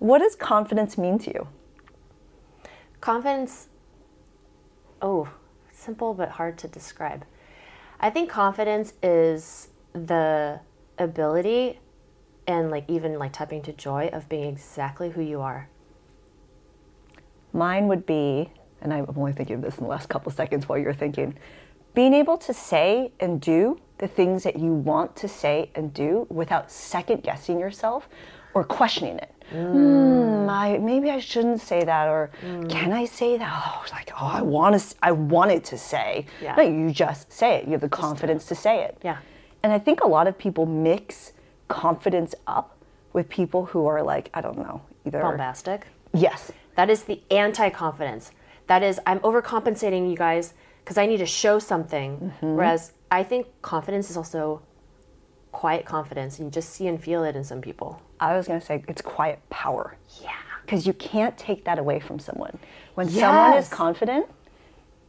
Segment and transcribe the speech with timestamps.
[0.00, 1.48] What does confidence mean to you?
[3.02, 3.68] Confidence,
[5.02, 5.28] oh,
[5.70, 7.26] simple but hard to describe.
[8.00, 10.60] I think confidence is the
[10.98, 11.80] ability
[12.46, 15.68] and like even like tapping to joy of being exactly who you are.
[17.52, 20.78] Mine would be, and I'm only thinking of this in the last couple seconds while
[20.78, 21.36] you're thinking,
[21.92, 26.26] being able to say and do the things that you want to say and do
[26.30, 28.08] without second guessing yourself
[28.54, 29.34] or questioning it.
[29.50, 32.68] Hmm, I, maybe I shouldn't say that, or mm.
[32.68, 33.62] can I say that?
[33.66, 36.26] Oh, like, oh, I want to, I wanted to say.
[36.40, 36.54] Yeah.
[36.54, 37.64] No, you just say it.
[37.64, 38.98] You have the confidence to say it.
[39.02, 39.18] Yeah.
[39.62, 41.32] And I think a lot of people mix
[41.68, 42.76] confidence up
[43.12, 45.20] with people who are like, I don't know, either.
[45.20, 45.86] Bombastic.
[46.12, 46.52] Yes.
[46.76, 48.32] That is the anti confidence.
[48.66, 52.18] That is, I'm overcompensating you guys because I need to show something.
[52.18, 52.54] Mm-hmm.
[52.54, 54.62] Whereas I think confidence is also
[55.52, 58.00] quiet confidence, and you just see and feel it in some people.
[58.18, 59.96] I was going to say it's quiet power.
[60.22, 60.30] Yeah.
[60.64, 62.58] Because you can't take that away from someone.
[62.94, 64.26] When someone is confident,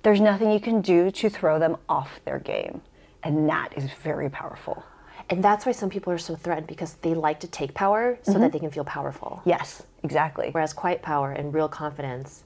[0.03, 2.81] there's nothing you can do to throw them off their game.
[3.23, 4.83] And that is very powerful.
[5.29, 8.33] And that's why some people are so threatened because they like to take power so
[8.33, 8.49] that mm-hmm.
[8.49, 9.41] they can feel powerful.
[9.45, 10.49] Yes, exactly.
[10.51, 12.43] Whereas quiet power and real confidence,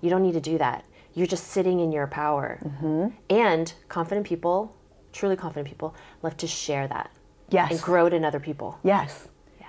[0.00, 0.84] you don't need to do that.
[1.14, 2.58] You're just sitting in your power.
[2.64, 3.06] Mm-hmm.
[3.30, 4.74] And confident people,
[5.12, 7.10] truly confident people, love to share that
[7.50, 7.70] Yes.
[7.72, 8.78] and grow it in other people.
[8.82, 9.28] Yes.
[9.60, 9.66] Yeah.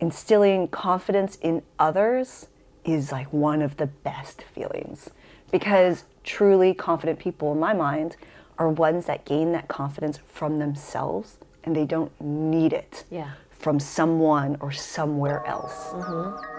[0.00, 2.46] Instilling confidence in others
[2.84, 5.10] is like one of the best feelings.
[5.50, 8.16] Because truly confident people, in my mind,
[8.58, 13.32] are ones that gain that confidence from themselves and they don't need it Yeah.
[13.50, 15.88] from someone or somewhere else.
[15.92, 16.53] Mm-hmm.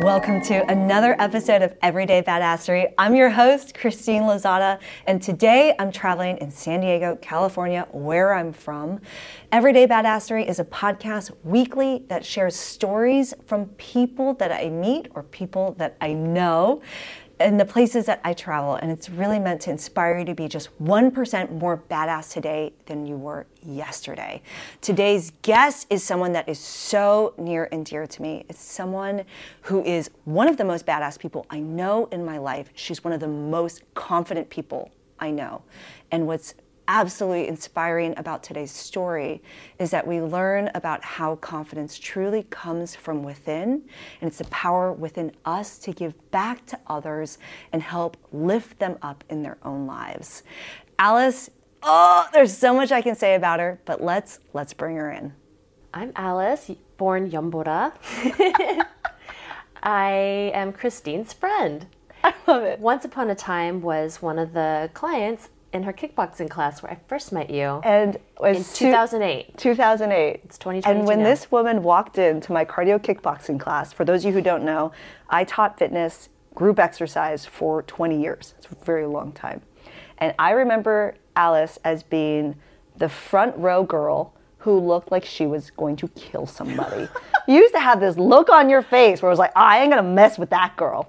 [0.00, 2.94] Welcome to another episode of Everyday Badassery.
[2.96, 8.54] I'm your host, Christine Lozada, and today I'm traveling in San Diego, California, where I'm
[8.54, 9.02] from.
[9.52, 15.22] Everyday Badassery is a podcast weekly that shares stories from people that I meet or
[15.22, 16.80] people that I know
[17.40, 20.46] in the places that I travel, and it's really meant to inspire you to be
[20.46, 24.42] just 1% more badass today than you were yesterday.
[24.82, 28.44] Today's guest is someone that is so near and dear to me.
[28.50, 29.24] It's someone
[29.62, 32.70] who is one of the most badass people I know in my life.
[32.74, 35.62] She's one of the most confident people I know.
[36.10, 36.54] And what's
[36.90, 39.40] absolutely inspiring about today's story
[39.78, 43.84] is that we learn about how confidence truly comes from within,
[44.20, 47.38] and it's the power within us to give back to others
[47.72, 50.42] and help lift them up in their own lives.
[50.98, 51.48] Alice,
[51.84, 55.32] oh, there's so much I can say about her, but let's let's bring her in.
[55.94, 57.92] I'm Alice, born Yambora.
[59.84, 60.10] I
[60.54, 61.86] am Christine's friend.
[62.24, 62.80] I love it.
[62.80, 66.98] Once upon a time was one of the clients in her kickboxing class where I
[67.08, 69.56] first met you And was in two- 2008.
[69.56, 70.40] 2008.
[70.44, 71.24] It's 2022 And when now.
[71.26, 74.90] this woman walked into my cardio kickboxing class, for those of you who don't know,
[75.28, 78.54] I taught fitness, group exercise for 20 years.
[78.58, 79.62] It's a very long time.
[80.18, 82.56] And I remember Alice as being
[82.96, 87.08] the front row girl who looked like she was going to kill somebody.
[87.48, 89.90] you used to have this look on your face where it was like, I ain't
[89.90, 91.08] gonna mess with that girl.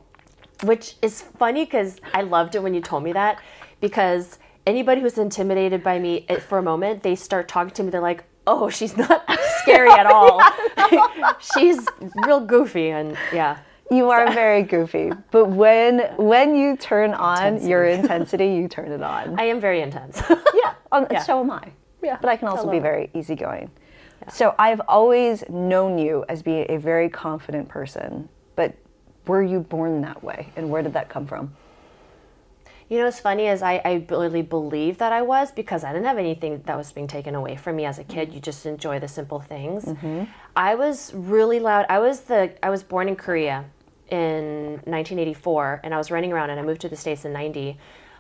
[0.64, 3.42] Which is funny because I loved it when you told me that
[3.82, 7.90] because anybody who's intimidated by me for a moment, they start talking to me.
[7.90, 9.24] They're like, "Oh, she's not
[9.62, 10.42] scary at all.
[11.56, 11.86] she's
[12.26, 13.58] real goofy." And yeah,
[13.90, 19.02] You are very goofy, but when when you turn on your intensity, you turn it
[19.04, 19.40] on.
[19.40, 20.22] I am very intense.
[20.30, 21.24] yeah, um, Yeah.
[21.24, 21.72] so am I.
[22.04, 23.70] Yeah, but I can also be very easygoing.
[24.30, 28.74] So I've always known you as being a very confident person, but
[29.28, 31.54] were you born that way, and where did that come from?
[32.92, 36.08] You know, what's funny is I, I really believe that I was because I didn't
[36.08, 38.34] have anything that was being taken away from me as a kid.
[38.34, 39.88] You just enjoy the simple things.
[40.58, 41.86] I was really loud.
[41.88, 43.64] I was the I was born in Korea
[44.10, 47.78] in 1984, and I was running around, and I moved to the states in 90.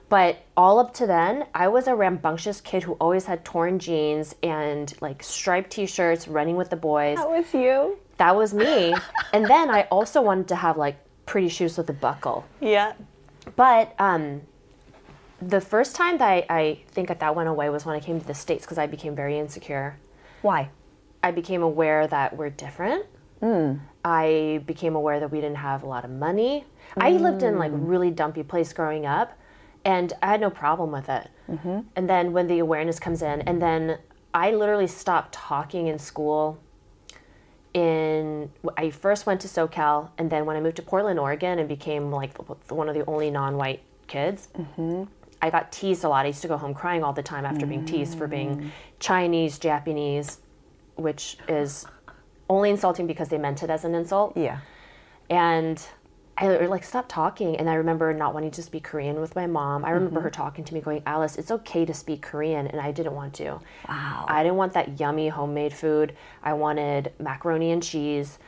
[0.07, 4.35] But all up to then, I was a rambunctious kid who always had torn jeans
[4.41, 7.17] and like striped t-shirts, running with the boys.
[7.17, 7.99] That was you.
[8.16, 8.96] That was me.
[9.34, 12.46] and then I also wanted to have like pretty shoes with a buckle.
[12.61, 12.93] Yeah.
[13.57, 14.43] But um,
[15.41, 18.20] the first time that I, I think that that went away was when I came
[18.20, 19.97] to the States because I became very insecure.
[20.41, 20.70] Why?
[21.23, 23.05] I became aware that we're different.
[23.41, 23.79] Mm.
[24.05, 26.66] I became aware that we didn't have a lot of money.
[26.97, 27.79] I lived in like mm.
[27.82, 29.38] really dumpy place growing up,
[29.84, 31.29] and I had no problem with it.
[31.49, 31.79] Mm-hmm.
[31.96, 33.97] And then when the awareness comes in, and then
[34.34, 36.59] I literally stopped talking in school.
[37.73, 41.70] In I first went to SoCal, and then when I moved to Portland, Oregon, and
[41.70, 42.37] became like
[42.70, 45.03] one of the only non-white kids, mm-hmm.
[45.41, 46.26] I got teased a lot.
[46.26, 48.70] I used to go home crying all the time after being teased for being mm.
[48.99, 50.40] Chinese, Japanese,
[50.96, 51.85] which is
[52.49, 54.38] only insulting because they meant it as an insult.
[54.38, 54.59] Yeah.
[55.29, 55.84] And
[56.38, 59.85] I like stopped talking, and I remember not wanting to speak Korean with my mom.
[59.85, 60.41] I remember her mm-hmm.
[60.41, 63.59] talking to me, going, "Alice, it's okay to speak Korean," and I didn't want to.
[63.87, 64.26] Wow.
[64.28, 66.16] I didn't want that yummy homemade food.
[66.41, 68.40] I wanted macaroni and cheese,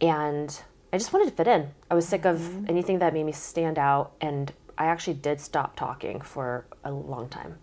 [0.00, 0.62] and
[0.92, 1.70] I just wanted to fit in.
[1.90, 2.66] I was sick of mm-hmm.
[2.68, 4.52] anything that made me stand out, and
[4.82, 7.56] I actually did stop talking for a long time.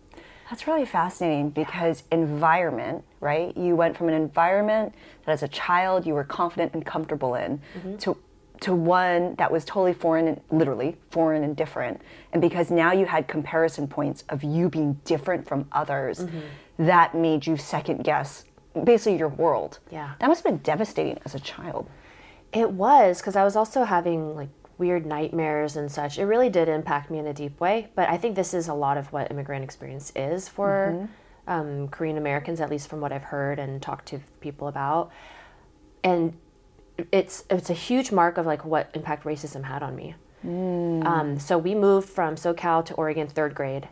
[0.49, 3.55] That's really fascinating because environment, right?
[3.57, 4.95] You went from an environment
[5.25, 7.97] that as a child you were confident and comfortable in mm-hmm.
[7.97, 8.17] to
[8.61, 12.01] to one that was totally foreign and literally foreign and different.
[12.31, 16.39] And because now you had comparison points of you being different from others, mm-hmm.
[16.77, 18.45] that made you second guess
[18.83, 19.79] basically your world.
[19.91, 20.13] Yeah.
[20.19, 21.89] That must have been devastating as a child.
[22.53, 26.17] It was because I was also having like weird nightmares and such.
[26.17, 27.89] It really did impact me in a deep way.
[27.95, 31.07] But I think this is a lot of what immigrant experience is for
[31.47, 35.11] um, Korean Americans, at least from what I've heard and talked to people about.
[36.03, 36.33] And
[37.11, 40.15] it's it's a huge mark of like what impact racism had on me.
[40.43, 43.89] Um, so we moved from SoCal to Oregon third grade.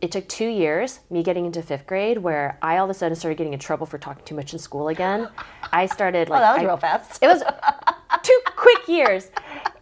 [0.00, 3.14] It took two years, me getting into fifth grade, where I all of a sudden
[3.16, 5.28] started getting in trouble for talking too much in school again.
[5.72, 7.22] I started like Oh, that was I- real fast.
[7.22, 7.42] it was
[8.24, 9.30] two quick years.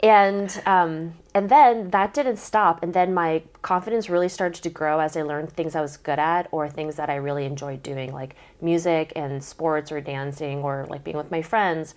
[0.03, 2.83] And um, and then that didn't stop.
[2.83, 6.19] And then my confidence really started to grow as i learned things i was good
[6.19, 10.85] at or things that i really enjoyed doing like music and sports or dancing or
[10.91, 11.95] like being with my friends.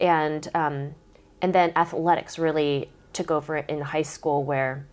[0.00, 0.94] And um,
[1.42, 4.86] and then athletics really took over in high school where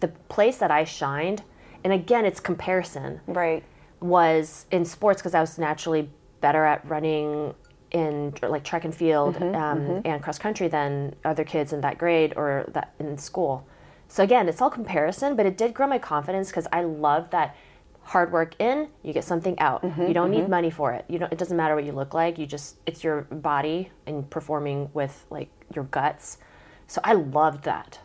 [0.00, 1.42] the place that i shined
[1.82, 3.62] and again it's comparison right.
[4.00, 6.08] was in sports because I was naturally
[6.40, 7.54] better at running
[7.94, 10.00] in like track and field mm-hmm, um, mm-hmm.
[10.04, 13.66] and cross country than other kids in that grade or that in school.
[14.08, 17.56] So again, it's all comparison, but it did grow my confidence because I love that
[18.02, 19.82] hard work in, you get something out.
[19.82, 21.04] Mm-hmm, you don't need money for it.
[21.08, 21.32] You don't.
[21.32, 22.38] It doesn't matter what you look like.
[22.38, 26.38] You just it's your body and performing with like your guts.
[26.86, 27.98] So I loved that.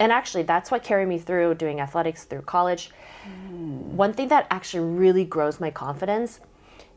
[0.00, 2.90] And actually, that's what carried me through doing athletics through college.
[3.26, 3.78] Mm.
[3.96, 6.38] One thing that actually really grows my confidence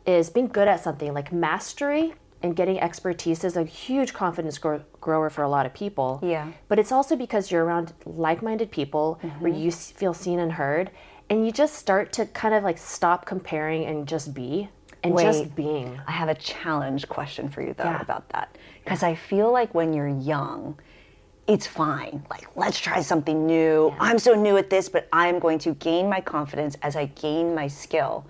[0.07, 4.83] is being good at something like mastery and getting expertise is a huge confidence grow-
[5.01, 6.19] grower for a lot of people.
[6.23, 6.51] Yeah.
[6.67, 9.61] But it's also because you're around like minded people where mm-hmm.
[9.61, 10.91] you s- feel seen and heard,
[11.29, 14.69] and you just start to kind of like stop comparing and just be
[15.03, 15.23] and Wait.
[15.23, 15.99] just being.
[16.07, 18.01] I have a challenge question for you though Yeah.
[18.01, 18.55] about that.
[18.83, 20.79] Because I feel like when you're young,
[21.47, 22.23] it's fine.
[22.29, 23.93] Like, let's try something new.
[23.99, 27.55] I'm so new at this, but I'm going to gain my confidence as I gain
[27.55, 28.25] my skill.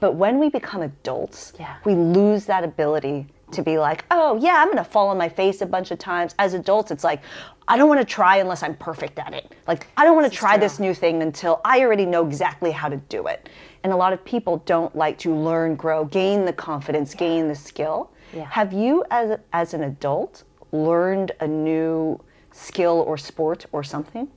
[0.00, 1.74] But when we become adults, Yeah.
[1.84, 5.60] we lose that ability to be like, oh, yeah, I'm gonna fall on my face
[5.62, 6.34] a bunch of times.
[6.38, 7.20] As adults, it's like,
[7.66, 9.54] I don't wanna try unless I'm perfect at it.
[9.66, 10.60] Like, I don't wanna try true.
[10.60, 13.48] this new thing until I already know exactly how to do it.
[13.82, 17.54] And a lot of people don't like to learn, grow, gain the confidence, gain the
[17.54, 18.10] skill.
[18.34, 18.44] Yeah.
[18.50, 22.20] Have you, as, as an adult, learned a new
[22.52, 24.28] skill or sport or something?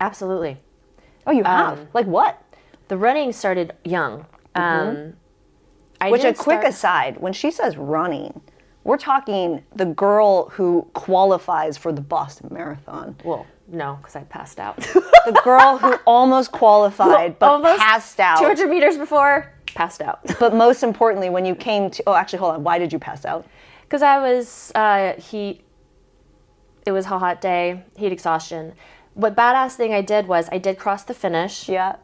[0.00, 0.58] Absolutely.
[1.26, 1.78] Oh, you have?
[1.78, 2.42] Um, like what?
[2.88, 4.26] The running started young.
[4.54, 5.14] Um,
[6.00, 8.40] I Which, a quick start- aside, when she says running,
[8.84, 13.16] we're talking the girl who qualifies for the Boston Marathon.
[13.24, 14.76] Well, no, because I passed out.
[15.24, 18.36] The girl who almost qualified but Almost passed out.
[18.38, 20.20] 200 meters before, passed out.
[20.38, 22.62] But most importantly, when you came to, oh, actually, hold on.
[22.62, 23.46] Why did you pass out?
[23.84, 25.64] Because I was uh, heat.
[26.84, 28.74] It was a hot day, heat exhaustion.
[29.14, 31.96] What badass thing I did was I did cross the finish Yeah.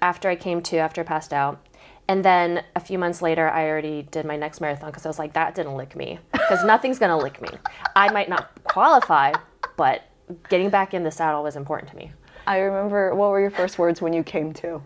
[0.00, 1.60] after I came to after I passed out,
[2.08, 5.18] and then a few months later I already did my next marathon because I was
[5.18, 7.48] like that didn't lick me because nothing's gonna lick me.
[7.94, 9.32] I might not qualify,
[9.76, 10.02] but
[10.48, 12.12] getting back in the saddle was important to me.
[12.46, 14.82] I remember, what were your first words when you came to?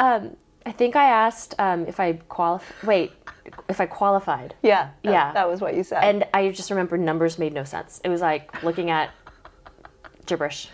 [0.00, 3.12] Um, I think I asked um, if I qualif- Wait,
[3.68, 4.54] if I qualified.
[4.62, 4.90] Yeah.
[5.04, 5.32] that- Yeah.
[5.32, 6.02] That was what you said.
[6.02, 8.00] And I just remember numbers made no sense.
[8.02, 9.10] It was like looking at
[10.26, 10.68] gibberish.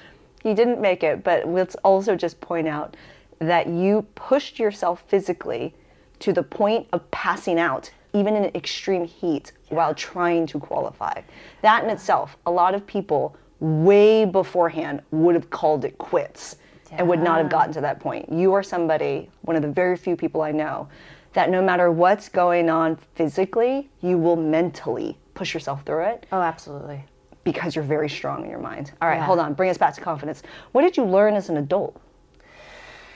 [0.44, 2.96] You didn't make it, but let's also just point out
[3.38, 5.74] that you pushed yourself physically
[6.20, 11.20] to the point of passing out, even in extreme heat, while trying to qualify.
[11.62, 16.56] That in itself, a lot of people way beforehand would have called it quits
[16.90, 18.30] and would not have gotten to that point.
[18.30, 20.88] You are somebody, one of the very few people I know,
[21.32, 26.42] that no matter what's going on physically, you will mentally push yourself through it Oh,
[26.42, 27.02] absolutely.
[27.44, 28.92] because you're very strong in your mind.
[29.00, 29.24] All right, Yeah.
[29.24, 29.54] hold on.
[29.54, 30.42] Bring us back to confidence.
[30.72, 31.98] What did you learn as an adult?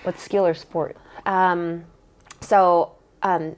[0.07, 0.97] What skill or sport?
[1.27, 1.85] Um,
[2.41, 3.57] so, um,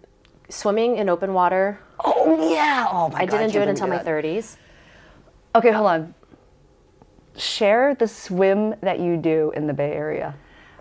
[0.48, 1.78] swimming in open water.
[2.02, 2.86] Oh yeah.
[2.90, 3.38] Oh my I god.
[3.38, 4.56] didn't do it until my 30s.
[5.54, 6.14] Okay, hold on.
[7.36, 10.34] share the swim that you do in the Bay Area.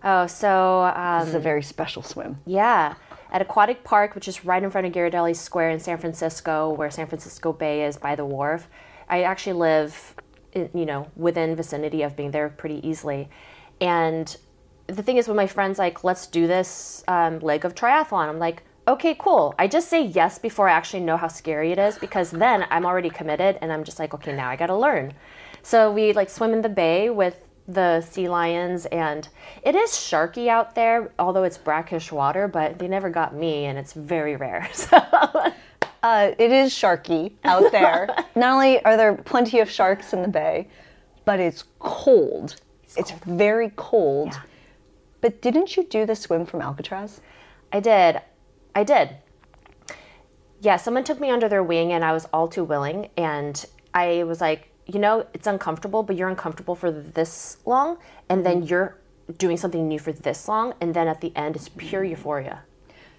[0.04, 2.38] Oh, so um, This is a very special swim.
[2.46, 2.96] yeah,
[3.32, 6.90] at Aquatic Park, which is right in front of Ghirardelli Square in San Francisco, where
[6.90, 8.70] San Francisco Bay is by the wharf.
[9.10, 10.16] I actually live,
[10.54, 13.28] in, you know, within vicinity of being there pretty easily,
[13.82, 14.38] and
[14.88, 18.40] the thing is, when my friends like, let's do this um, leg of triathlon, I'm
[18.40, 19.54] like, okay, cool.
[19.60, 22.86] I just say yes before I actually know how scary it is because then I'm
[22.86, 25.14] already committed and I'm just like, okay, now I got to learn.
[25.62, 29.28] So we like swim in the bay with the sea lions and
[29.62, 33.78] it is sharky out there although it's brackish water but they never got me and
[33.78, 34.98] it's very rare so
[36.04, 38.08] Uh, it is sharky out there.
[38.36, 40.68] Not only are there plenty of sharks in the bay,
[41.26, 42.56] but it's cold.
[42.96, 44.30] It's, very cold.
[44.34, 44.42] Yeah.
[45.28, 47.20] But didn't you do the swim from Alcatraz?
[47.74, 48.22] i did.
[48.74, 49.18] I did.
[50.62, 53.10] Yeah someone took me under their wing and i was all too willing.
[53.18, 57.98] And i was like you know it's uncomfortable but you're uncomfortable for this long.
[58.30, 58.70] And then mm-hmm.
[58.70, 58.96] you're
[59.38, 60.74] doing something new for this long.
[60.80, 62.64] And then at the end it's pure euphoria.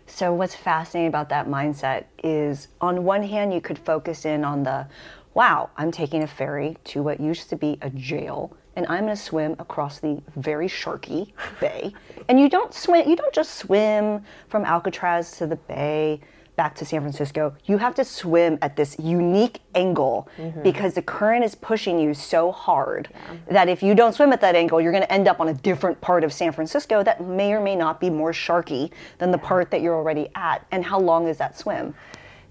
[0.07, 4.62] So, what's fascinating about that mindset is on one hand, you could focus in on
[4.62, 4.87] the
[5.35, 9.16] wow, I'm taking a ferry to what used to be a jail, and I'm going
[9.16, 11.92] to swim across the very sharky bay.
[12.28, 16.20] And you don't swim, you don't just swim from Alcatraz to the bay
[16.54, 17.54] back to San Francisco.
[17.64, 20.62] You have to swim at this unique angle mm-hmm.
[20.62, 23.08] because the current is pushing you so hard
[23.50, 25.54] that if you don't swim at that angle, you're going to end up on a
[25.54, 29.38] different part of San Francisco that may or may not be more sharky than the
[29.38, 30.64] part that you're already at.
[30.70, 31.94] And how long is that swim?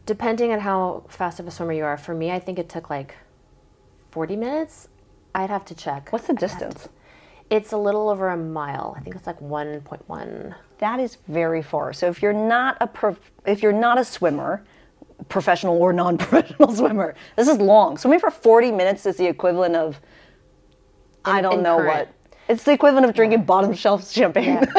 [0.07, 2.89] depending on how fast of a swimmer you are for me i think it took
[2.89, 3.15] like
[4.11, 4.87] 40 minutes
[5.37, 6.89] i'd have to check What's the distance?
[7.49, 11.93] it's a little over a mile i think it's like 1.1 That is very far.
[11.93, 14.51] So if you're not a prof- if you're not a swimmer,
[15.29, 17.97] professional or non-professional swimmer, this is long.
[17.97, 19.99] Swimming for 40 minutes is the equivalent of
[21.25, 22.09] I don't know current.
[22.09, 22.31] what.
[22.51, 24.59] It's the equivalent of drinking bottom shelf champagne.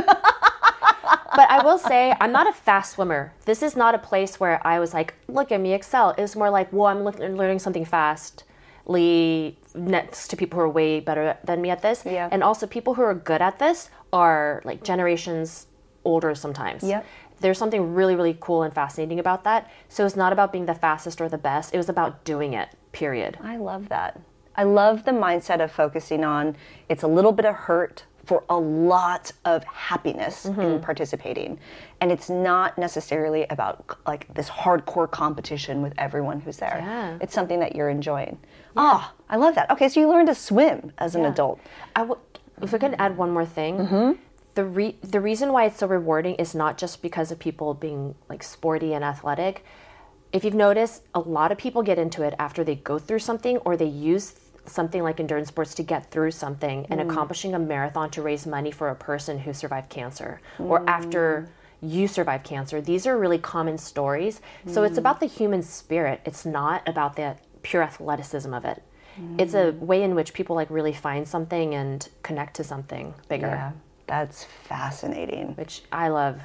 [1.38, 3.32] but I will say I'm not a fast swimmer.
[3.44, 6.10] This is not a place where I was like, look at me excel.
[6.18, 8.44] It was more like, well, I'm look- learning something fastly
[8.88, 12.02] next to people who are way better than me at this.
[12.04, 12.28] Yeah.
[12.30, 15.66] And also people who are good at this are like generations
[16.04, 16.82] older sometimes.
[16.82, 17.04] Yep.
[17.40, 19.70] There's something really, really cool and fascinating about that.
[19.88, 21.72] So it's not about being the fastest or the best.
[21.72, 23.38] It was about doing it, period.
[23.42, 24.20] I love that.
[24.56, 26.56] I love the mindset of focusing on
[26.88, 30.60] it's a little bit of hurt for a lot of happiness Mm-hmm.
[30.60, 31.58] in participating.
[32.02, 36.78] And it's not necessarily about like this hardcore competition with everyone who's there.
[36.78, 37.18] Yeah.
[37.22, 38.38] It's something that you're enjoying.
[38.76, 39.70] Ah, I love that.
[39.70, 41.30] Okay, so you learned to swim as an Yeah.
[41.30, 41.58] adult.
[41.96, 42.20] I w-
[42.60, 44.18] if I could add one more thing,
[44.54, 48.14] the re- the reason why it's so rewarding is not just because of people being
[48.28, 49.64] like sporty and athletic.
[50.32, 53.56] If you've noticed, a lot of people get into it after they go through something
[53.58, 54.34] or they use
[54.68, 57.10] something like endurance sports to get through something and mm.
[57.10, 60.88] accomplishing a marathon to raise money for a person who survived cancer or mm.
[60.88, 61.48] after
[61.80, 62.80] you survived cancer.
[62.80, 64.40] These are really common stories.
[64.66, 64.98] So it's mm.
[64.98, 66.20] about the human spirit.
[66.24, 68.82] It's not about the pure athleticism of it.
[69.36, 73.48] It's a way in which people like really find something and connect to something bigger,
[73.48, 73.72] Yeah,
[74.06, 75.54] that's fascinating.
[75.56, 76.40] which I love.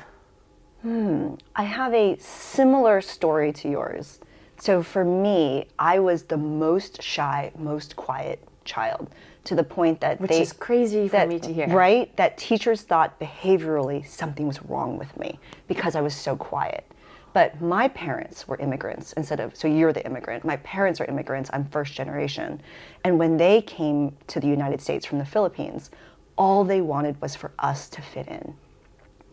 [0.82, 4.20] Hmm, I have a similar story to yours.
[4.58, 9.10] So for me, I was the most shy, most quiet child
[9.44, 11.68] to the point that Which they, is crazy for that- me to hear.
[11.68, 12.16] Right?
[12.16, 16.86] That teachers thought behaviorally something was wrong with me because I was so quiet.
[17.34, 20.46] But my parents were immigrants instead of, so you're the immigrant.
[20.46, 21.50] My parents are immigrants.
[21.52, 22.62] I'm first generation.
[23.04, 25.90] And when they came to the United States from the Philippines,
[26.38, 28.54] all they wanted was for us to fit in.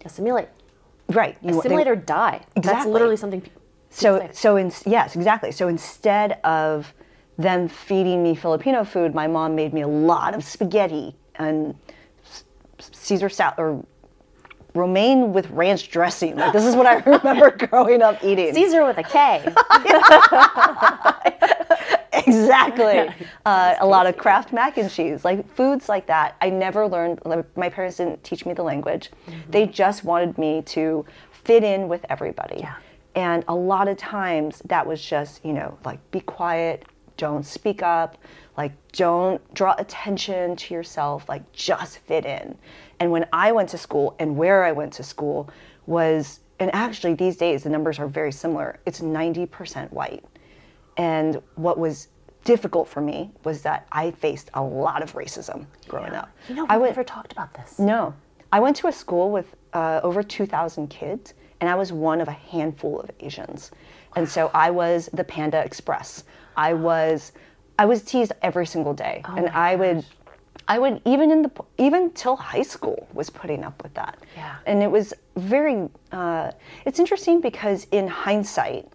[0.05, 0.49] Assimilate.
[1.11, 1.37] Right.
[1.43, 2.41] You, they- Assimilate or die.
[2.57, 3.43] That's literally something
[3.91, 5.53] so so in, yes, exactly.
[5.53, 6.95] So instead of
[7.37, 11.75] them feeding me Filipino food, my mom made me a lot of spaghetti and
[12.79, 13.85] Caesar salad or
[14.75, 16.37] romaine with ranch dressing.
[16.37, 18.55] Like this is what I remember growing up eating.
[18.55, 19.43] Caesar with a K.
[22.27, 23.09] exactly.
[23.45, 26.37] Uh, a lot of Kraft mac and cheese, like foods like that.
[26.41, 27.21] I never learned.
[27.57, 29.11] My parents didn't teach me the language.
[29.49, 32.59] They just wanted me to fit in with everybody.
[32.59, 32.77] Yeah.
[33.15, 36.85] And a lot of times that was just, you know, like be quiet,
[37.17, 38.17] don't speak up,
[38.57, 42.57] like don't draw attention to yourself, like just fit in.
[42.99, 45.51] And when I went to school and where I went to school
[45.87, 50.25] was, and actually these days the numbers are very similar, it's 90% white.
[50.97, 52.09] And what was
[52.45, 56.31] difficult for me was that I faced a lot of racism growing up.
[56.49, 57.79] You know, I went, never talked about this.
[57.79, 58.15] no,
[58.53, 62.29] I went to a school with uh, over 2,000 kids, and I was one of
[62.29, 63.71] a handful of Asians.
[64.17, 66.25] And so I was the Panda Express.
[66.57, 67.33] I was,
[67.79, 70.05] I was teased every single day, and I would
[70.69, 74.19] I would even in the even till high school was putting up with that.
[74.37, 74.57] Yeah.
[74.67, 75.89] And it was very.
[76.13, 76.53] Uh,
[76.85, 78.89] it's interesting because in hindsight,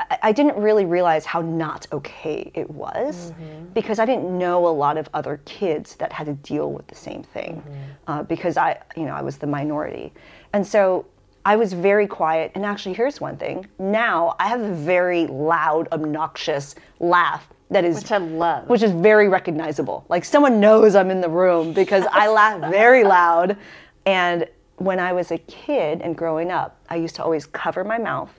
[0.00, 3.32] I, I didn't really realize how not okay it was
[3.74, 6.94] because I didn't know a lot of other kids that had to deal with the
[6.94, 7.62] same thing
[8.06, 10.14] uh, because I, you know, I was the minority,
[10.54, 11.04] and so
[11.44, 12.52] I was very quiet.
[12.54, 17.96] And actually, here's one thing: now I have a very loud, obnoxious laugh that is
[17.96, 18.68] Which I love.
[18.68, 20.04] which is very recognizable.
[20.08, 23.58] Like someone knows I'm in the room because I laugh very loud.
[24.06, 27.98] And when I was a kid and growing up, I used to always cover my
[27.98, 28.30] mouth,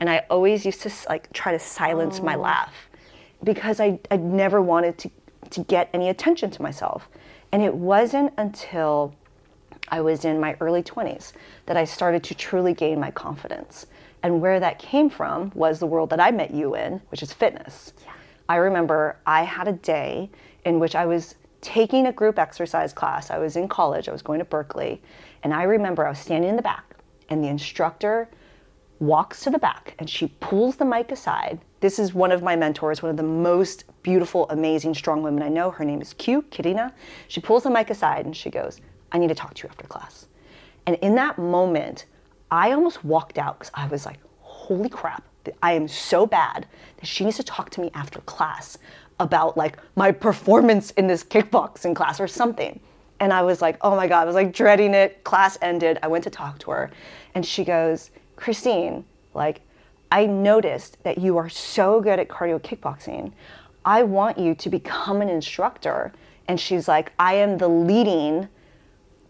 [0.00, 2.40] and I always used to like try to silence my oh.
[2.40, 2.74] laugh
[3.44, 5.10] because I I never wanted to
[5.50, 7.08] to get any attention to myself.
[7.52, 9.14] And it wasn't until
[9.90, 11.32] I was in my early 20s
[11.66, 13.86] that I started to truly gain my confidence.
[14.22, 17.32] And where that came from was the world that I met you in, which is
[17.32, 17.92] fitness.
[18.48, 20.30] I remember I had a day
[20.64, 23.30] in which I was taking a group exercise class.
[23.30, 25.02] I was in college, I was going to Berkeley,
[25.42, 26.96] and I remember I was standing in the back,
[27.28, 28.28] and the instructor
[29.00, 31.60] walks to the back and she pulls the mic aside.
[31.80, 35.48] This is one of my mentors, one of the most beautiful, amazing, strong women I
[35.48, 35.70] know.
[35.70, 36.92] Her name is Q, Kirina.
[37.28, 38.80] She pulls the mic aside and she goes,
[39.12, 40.26] I need to talk to you after class.
[40.86, 42.06] And in that moment,
[42.50, 45.24] I almost walked out because I was like, holy crap,
[45.62, 46.66] I am so bad
[46.98, 48.78] that she needs to talk to me after class
[49.20, 52.78] about like my performance in this kickboxing class or something.
[53.20, 55.24] And I was like, oh my God, I was like dreading it.
[55.24, 55.98] Class ended.
[56.02, 56.90] I went to talk to her.
[57.34, 59.62] And she goes, Christine, like,
[60.10, 63.32] I noticed that you are so good at cardio kickboxing.
[63.84, 66.12] I want you to become an instructor.
[66.46, 68.48] And she's like, I am the leading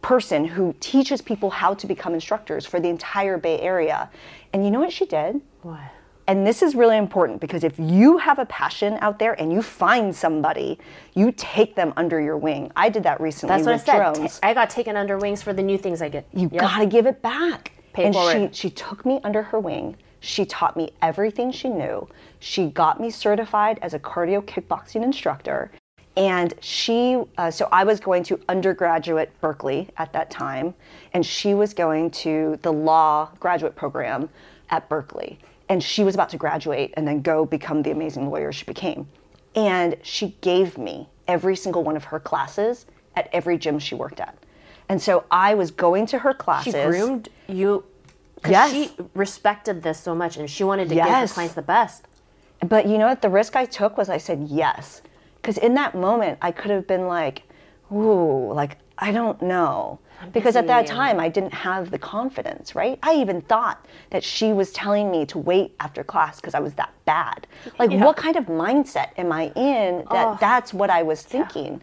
[0.03, 4.11] person who teaches people how to become instructors for the entire Bay Area.
[4.53, 5.41] And you know what she did?
[5.63, 5.81] What?
[6.27, 9.63] And this is really important because if you have a passion out there and you
[9.63, 10.79] find somebody,
[11.15, 12.71] you take them under your wing.
[12.77, 14.13] I did that recently That's what I said.
[14.15, 14.39] drones.
[14.43, 16.27] I got taken under wings for the new things I get.
[16.35, 16.61] You Yep.
[16.61, 17.73] gotta give it back.
[17.95, 18.55] Pay and forward.
[18.55, 19.97] she she took me under her wing.
[20.21, 22.07] She taught me everything she knew.
[22.41, 25.71] She got me certified as a cardio kickboxing instructor.
[26.19, 30.75] And she, uh, so I was going to undergraduate Berkeley at that time,
[31.15, 34.29] and she was going to the law graduate program
[34.71, 35.39] at Berkeley.
[35.69, 39.07] And she was about to graduate and then go become the amazing lawyer she became.
[39.55, 44.19] And she gave me every single one of her classes at every gym she worked
[44.19, 44.37] at.
[44.89, 46.75] And so I was going to her classes.
[46.75, 47.85] She groomed you
[48.47, 48.73] Yes.
[48.73, 52.07] She respected this so much and she wanted to give her clients the best.
[52.67, 53.23] But you know what?
[53.23, 55.03] The risk I took was I said yes.
[55.49, 57.43] Because in that moment, I could have been like,
[57.91, 59.99] ooh, like, I don't know.
[60.35, 62.99] Because at that time, I didn't have the confidence, right?
[63.03, 66.75] I even thought that she was telling me to wait after class because I was
[66.75, 67.47] that bad.
[67.79, 68.05] Like, Yeah.
[68.05, 71.81] what kind of mindset am I in that that's what I was thinking?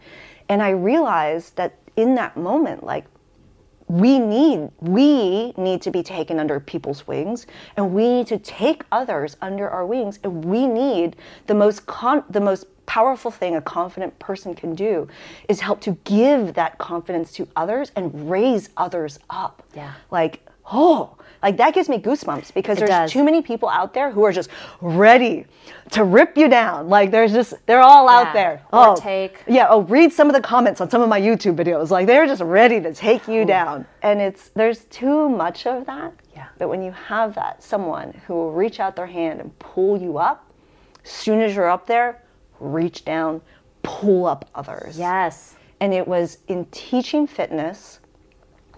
[0.47, 3.06] And I realized that in that moment, like,
[3.88, 7.45] we need we need to be taken under people's wings
[7.78, 12.23] and we need to take others under our wings and we need the most con-
[12.32, 15.08] the most powerful thing a confident person can do
[15.50, 19.63] is help to give that confidence to others and raise others up.
[19.76, 19.93] Yeah.
[20.12, 23.12] like oh like that gives me goosebumps because there's does.
[23.12, 24.50] too many people out there who are just
[24.82, 25.45] ready
[25.91, 26.89] to rip you down.
[26.89, 28.63] Like there's just they're all out there.
[28.74, 31.56] Or oh take- yeah oh read some of the comments on some of my youtube
[31.56, 31.91] videos.
[31.91, 33.86] Like they're just ready to take you down.
[34.02, 36.13] And it's there's too much of that.
[36.36, 36.48] Yeah.
[36.58, 40.17] but when you have that someone who will reach out their hand and pull you
[40.17, 40.52] up
[41.04, 42.21] as soon as you're up there
[42.60, 43.41] reach down
[43.84, 45.56] pull up others Yes.
[45.80, 48.00] and it was in teaching fitness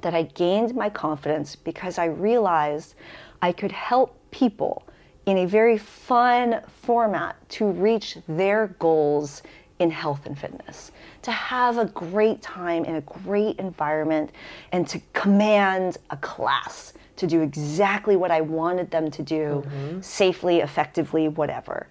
[0.02, 2.96] that I gained my confidence because I realized
[3.42, 4.84] I could help people
[5.26, 9.44] in a very fun format to reach their goals
[9.80, 10.92] in health and fitness.
[11.24, 14.32] To have a great time in a great environment
[14.72, 20.02] and to command a class to do exactly what I wanted them to do mm-hmm.
[20.02, 21.88] safely, effectively, whatever.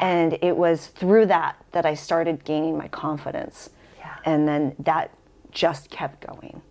[0.00, 3.70] And it was through that that I started gaining my confidence.
[3.98, 4.16] Yeah.
[4.24, 5.10] And then that
[5.50, 6.62] just kept going.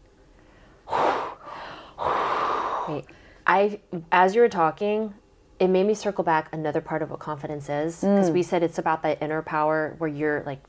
[2.88, 3.06] Wait,
[3.48, 3.80] I
[4.12, 5.14] as you were talking,
[5.60, 8.16] it made me circle back another part of what confidence is mm.
[8.16, 10.62] because we said it's about that inner power where you're like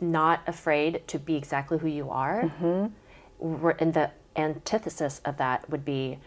[0.00, 2.50] not afraid to be exactly who you are.
[2.60, 3.68] Mm-hmm.
[3.78, 6.18] And the antithesis of that would be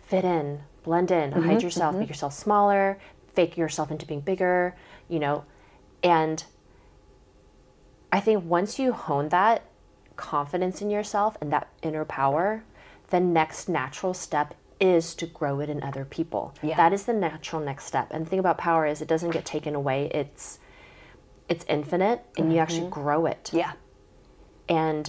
[0.00, 1.60] fit in, blend in, hide mm-hmm.
[1.60, 2.10] yourself, make mm-hmm.
[2.10, 2.98] yourself smaller,
[3.38, 4.74] fake yourself into being bigger,
[5.08, 5.44] you know.
[6.02, 6.42] And
[8.10, 9.62] I think once you hone that
[10.16, 12.64] confidence in yourself and that inner power,
[13.10, 16.52] the next natural step is to grow it in other people.
[16.64, 16.76] Yeah.
[16.76, 18.08] That is the natural next step.
[18.10, 20.10] And the thing about power is it doesn't get taken away.
[20.12, 20.58] It's
[21.48, 23.02] it's infinite and you actually mm-hmm.
[23.02, 23.50] grow it.
[23.52, 23.74] Yeah.
[24.68, 25.08] And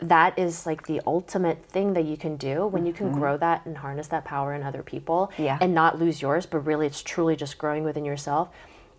[0.00, 3.18] that is like the ultimate thing that you can do when you can mm-hmm.
[3.18, 5.58] grow that and harness that power in other people Yeah.
[5.60, 8.48] and not lose yours, but really it's truly just growing within yourself.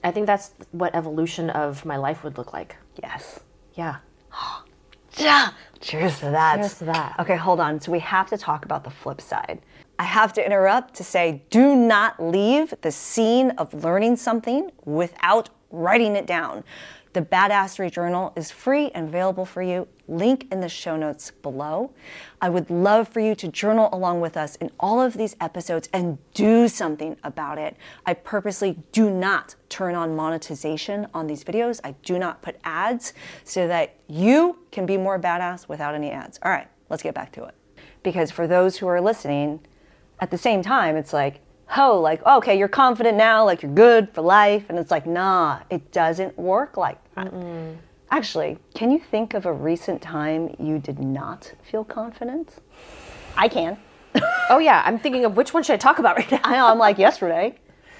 [0.03, 2.77] I think that's what evolution of my life would look like.
[3.01, 3.39] Yes.
[3.73, 3.97] Yeah.
[5.17, 5.49] Yeah.
[5.81, 6.55] Cheers to that.
[6.55, 7.15] Cheers to that.
[7.19, 7.81] Okay, hold on.
[7.81, 9.59] So we have to talk about the flip side.
[9.99, 15.49] I have to interrupt to say do not leave the scene of learning something without
[15.69, 16.63] writing it down.
[17.13, 19.87] The Badassery Journal is free and available for you.
[20.07, 21.91] Link in the show notes below.
[22.39, 25.89] I would love for you to journal along with us in all of these episodes
[25.91, 27.75] and do something about it.
[28.05, 31.81] I purposely do not turn on monetization on these videos.
[31.83, 36.39] I do not put ads so that you can be more badass without any ads.
[36.43, 37.55] All right, let's get back to it.
[38.03, 39.59] Because for those who are listening,
[40.21, 41.41] at the same time, it's like,
[41.77, 44.65] oh, like, okay, you're confident now, like you're good for life.
[44.69, 47.33] And it's like, nah, it doesn't work like that.
[48.09, 52.57] Actually, can you think of a recent time you did not feel confident?
[53.37, 53.77] I can.
[54.49, 56.41] Oh yeah, I'm thinking of which one should I talk about right now?
[56.43, 57.55] I know, I'm like yesterday.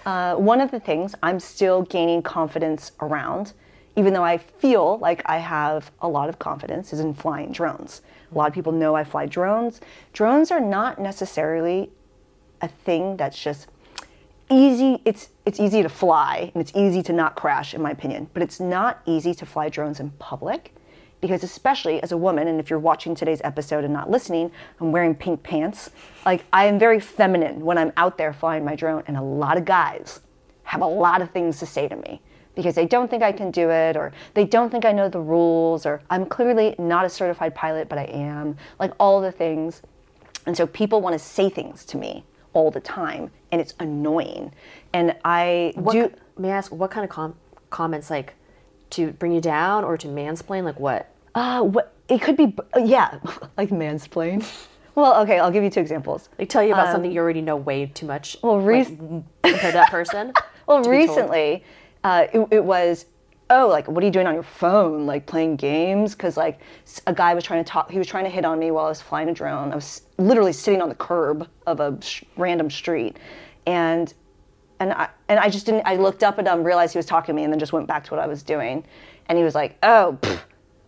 [0.06, 3.54] Uh, one of the things I'm still gaining confidence around,
[3.96, 8.02] even though I feel like I have a lot of confidence, is in flying drones.
[8.32, 9.80] A lot of people know I fly drones.
[10.12, 11.92] Drones are not necessarily
[12.60, 13.68] a thing that's just
[14.52, 15.02] easy.
[15.06, 18.30] It's it's easy to fly and it's easy to not crash, in my opinion.
[18.34, 20.76] But it's not easy to fly drones in public
[21.22, 24.92] because especially as a woman and if you're watching today's episode and not listening i'm
[24.92, 25.92] wearing pink pants
[26.26, 29.56] like i am very feminine when i'm out there flying my drone and a lot
[29.56, 30.20] of guys
[30.64, 32.20] have a lot of things to say to me
[32.56, 35.20] because they don't think i can do it or they don't think i know the
[35.20, 39.82] rules or i'm clearly not a certified pilot but i am like all the things
[40.46, 44.52] and so people want to say things to me all the time and it's annoying
[44.94, 47.36] and i What, do may I ask what kind of com-
[47.70, 48.36] comments like
[48.92, 50.64] to bring you down or to mansplain?
[50.64, 51.10] Like what?
[51.34, 53.20] Uh, what it could be, uh, yeah,
[53.58, 54.46] like mansplain.
[54.94, 56.28] Well, okay, I'll give you two examples.
[56.36, 58.36] They tell you about something you already know way too much.
[58.44, 60.34] Um, Well, like, compared to that person.
[60.68, 61.10] Well, to be told.
[61.10, 61.64] recently,
[62.04, 63.06] uh, it, it was,
[63.52, 65.06] oh, like, what are you doing on your phone?
[65.06, 66.16] Like playing games?
[66.16, 66.60] Because like
[67.06, 68.90] a guy was trying to talk, he was trying to hit on me while I
[68.90, 69.72] was flying a drone.
[69.72, 73.18] I was literally sitting on the curb of a sh- random street,
[73.68, 74.12] and
[74.80, 75.86] and I and I just didn't.
[75.86, 77.88] I looked up at him, realized he was talking to me, and then just went
[77.88, 78.84] back to what I was doing.
[79.28, 80.40] And he was like, "Oh, pff,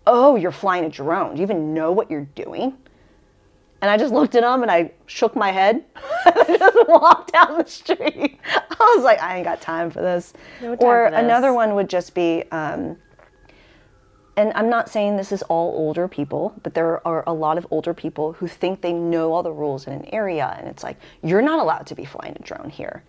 [0.07, 1.35] oh, you're flying a drone.
[1.35, 2.77] Do you even know what you're doing?"
[3.83, 5.83] And I just looked at him and I shook my head.
[6.25, 8.39] I just walked down the street.
[8.45, 10.31] I was like, I ain't got time for this.
[10.61, 11.19] No time or for this.
[11.19, 12.95] another one would just be, um,
[14.37, 17.67] and I'm not saying this is all older people, but there are a lot of
[17.71, 20.55] older people who think they know all the rules in an area.
[20.57, 23.03] And it's like, you're not allowed to be flying a drone here.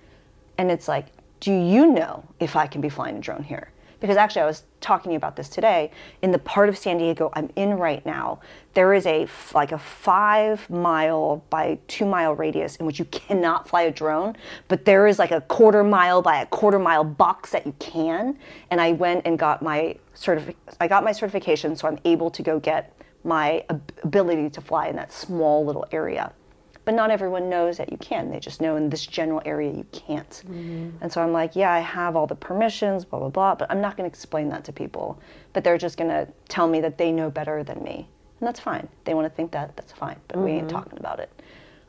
[0.58, 1.06] And it's like,
[1.38, 3.70] do you know if I can be flying a drone here?
[4.04, 5.90] Because actually, I was talking about this today.
[6.20, 8.40] In the part of San Diego I'm in right now,
[8.74, 13.66] there is a like a five mile by two mile radius in which you cannot
[13.66, 14.36] fly a drone,
[14.68, 18.38] but there is like a quarter mile by a quarter mile box that you can.
[18.70, 22.42] And I went and got my certific- I got my certification, so I'm able to
[22.42, 23.64] go get my
[24.04, 26.30] ability to fly in that small little area
[26.84, 28.30] but not everyone knows that you can.
[28.30, 30.28] They just know in this general area you can't.
[30.30, 30.90] Mm-hmm.
[31.00, 33.80] And so I'm like, yeah, I have all the permissions, blah, blah, blah, but I'm
[33.80, 35.18] not going to explain that to people.
[35.52, 38.08] But they're just going to tell me that they know better than me.
[38.40, 38.88] And that's fine.
[39.04, 40.76] They want to think that, that's fine, but we ain't mm-hmm.
[40.76, 41.30] talking about it.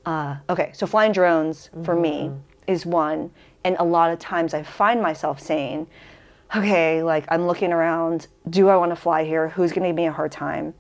[0.06, 2.72] Uh, okay, so flying drones for me mm-hmm.
[2.72, 3.32] is one.
[3.64, 5.88] And a lot of times I find myself saying,
[6.56, 9.50] okay, like I'm looking around, do I want to fly here?
[9.50, 10.76] Who's going to give me a hard time?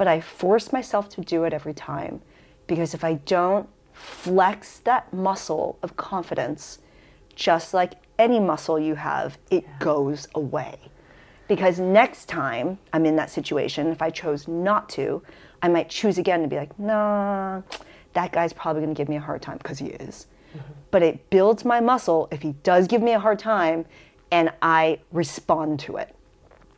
[0.00, 2.22] but I force myself to do it every time
[2.70, 6.78] because if I don't flex that muscle of confidence,
[7.34, 10.78] just like any muscle you have, it goes away.
[11.48, 15.20] Because next time I'm in that situation, if I chose not to,
[15.62, 17.62] I might choose again to be like, nah,
[18.12, 20.28] that guy's probably gonna give me a hard time because he is.
[20.56, 20.72] Mm-hmm.
[20.92, 23.84] But it builds my muscle if he does give me a hard time
[24.30, 26.14] and I respond to it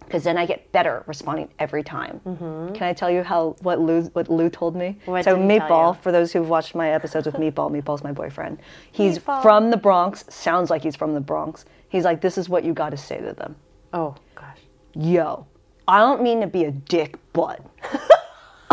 [0.04, 2.20] because then I get better responding every time.
[2.26, 2.74] Mm-hmm.
[2.74, 4.98] Can I tell you how what Lou what Lou told me?
[5.04, 8.02] What so did he tell Meatball, for those who've watched my episodes with Meatball, Meatball's
[8.02, 8.58] my boyfriend.
[8.90, 9.42] He's Meatball.
[9.42, 10.24] from the Bronx.
[10.28, 11.64] Sounds like he's from the Bronx.
[11.88, 13.56] He's like, this is what you got to say to them.
[13.92, 14.58] Oh gosh.
[14.94, 15.46] Yo,
[15.86, 17.60] I don't mean to be a dick, but.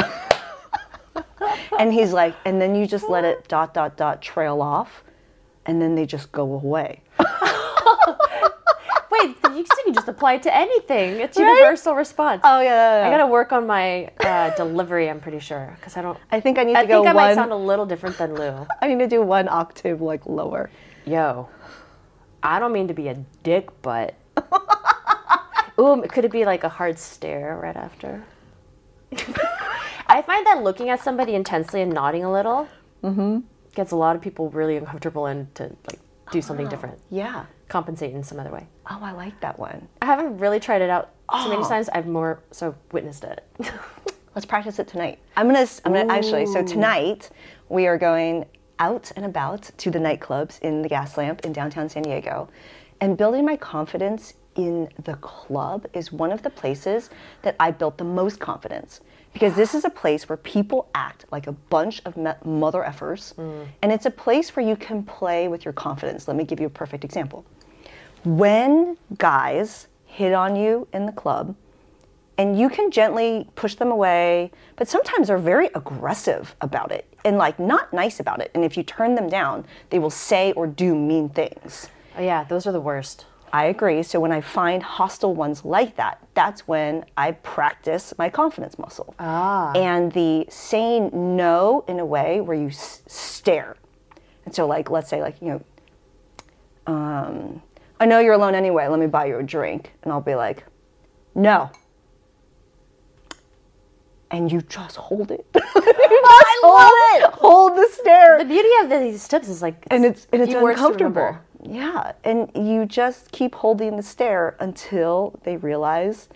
[1.79, 5.03] and he's like, and then you just let it dot dot dot trail off,
[5.65, 7.01] and then they just go away.
[9.59, 11.19] You can just apply it to anything.
[11.19, 11.47] It's Right?
[11.47, 12.41] universal response.
[12.43, 15.09] Oh yeah, I gotta work on my uh, delivery.
[15.09, 16.17] I'm pretty sure because I don't.
[16.31, 18.17] I think I need I to go I think I might sound a little different
[18.17, 18.65] than Lou.
[18.81, 20.69] I need to do one octave like lower.
[21.05, 21.49] Yo,
[22.43, 24.15] I don't mean to be a dick, but
[25.79, 28.23] ooh, could it be like a hard stare right after?
[30.07, 32.67] I find that looking at somebody intensely and nodding a little
[33.75, 35.99] gets a lot of people really uncomfortable and to like
[36.31, 37.45] do something different, Yeah.
[37.69, 38.67] Compensate in some other way.
[38.89, 39.87] Oh, I like that one.
[40.01, 41.69] I haven't really tried it out so many Oh.
[41.69, 41.87] times.
[41.89, 43.43] I've more so witnessed it.
[44.35, 45.19] Let's practice it tonight.
[45.37, 45.67] I'm gonna.
[45.85, 46.45] I'm gonna actually.
[46.47, 47.29] So tonight
[47.69, 48.45] we are going
[48.79, 52.49] out and about to the nightclubs in the Gas Lamp in downtown San Diego,
[53.01, 57.09] and building my confidence in the club is one of the places
[57.43, 59.01] that I built the most confidence
[59.33, 63.67] because this is a place where people act like a bunch of mother effers, mm.
[63.81, 66.27] and it's a place where you can play with your confidence.
[66.27, 67.45] Let me give you a perfect example.
[68.23, 71.55] When guys hit on you in the club,
[72.37, 77.37] and you can gently push them away, but sometimes they're very aggressive about it and
[77.37, 78.49] like not nice about it.
[78.55, 81.89] And if you turn them down, they will say or do mean things.
[82.17, 83.25] oh yeah, those are the worst.
[83.51, 84.03] I agree.
[84.03, 89.15] So when I find hostile ones like that, that's when I practice my confidence muscle.
[89.19, 89.73] Ah.
[89.73, 93.75] And the saying no in a way where you s- stare.
[94.45, 97.61] And so, like, let's say, like, you know, um,
[97.99, 98.87] I know you're alone anyway.
[98.87, 99.91] Let me buy you a drink.
[100.03, 100.63] And I'll be like,
[101.35, 101.69] no.
[104.31, 105.45] And you just hold it.
[105.55, 106.91] I love
[107.31, 107.39] it.
[107.39, 110.79] Hold the stare The beauty of these tips is like and it's and it's words
[110.79, 111.39] to uncomfortable.
[111.63, 116.29] Yeah, and you just keep holding the stare until they realize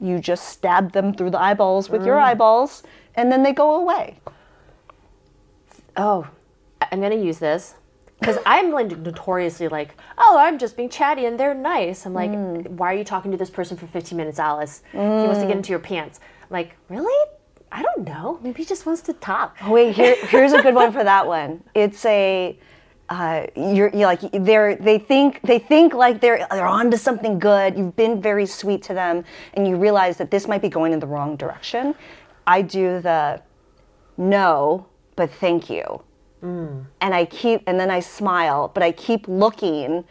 [0.00, 2.06] you just stabbed them through the eyeballs with Mm.
[2.06, 2.82] your eyeballs,
[3.14, 4.18] and then they go away.
[5.96, 6.26] oh,
[6.90, 7.74] I'm gonna use this
[8.22, 12.06] because I'm like notoriously like, oh, I'm just being chatty and they're nice.
[12.06, 12.68] I'm like, Mm.
[12.68, 14.82] why are you talking to this person for 15 minutes, Alice?
[14.92, 16.20] He wants to get into your pants.
[16.42, 17.30] I'm like, really?
[17.72, 18.38] I don't know.
[18.42, 19.56] Maybe he just wants to talk.
[19.66, 21.64] Wait, here, here's a good one for that one.
[21.74, 22.56] It's a
[23.08, 27.76] uh, you're, you're like they're they think they think like they're they're onto something good.
[27.76, 31.00] You've been very sweet to them, and you realize that this might be going in
[31.00, 31.94] the wrong direction.
[32.46, 33.42] I do the
[34.16, 36.02] no, but thank you,
[36.42, 36.86] Mm.
[37.00, 40.04] and I keep and then I smile, but I keep looking,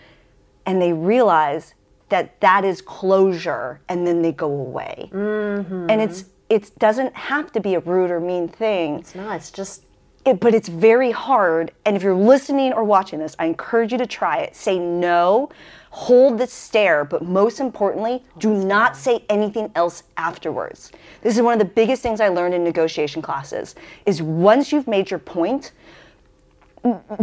[0.66, 1.74] and they realize
[2.08, 5.90] that that is closure, and then they go away, mm-hmm.
[5.90, 9.36] and it's it doesn't have to be a rude or mean thing It's not.
[9.38, 9.86] It's just
[10.26, 11.72] it, but it's very hard.
[11.86, 14.56] And if you're listening or watching this, I encourage you to try it.
[14.56, 15.50] Say no,
[15.90, 20.92] hold the stare, but most importantly, do not say anything else afterwards.
[21.22, 24.88] This is one of the biggest things I learned in negotiation classes is once you've
[24.88, 25.72] made your point,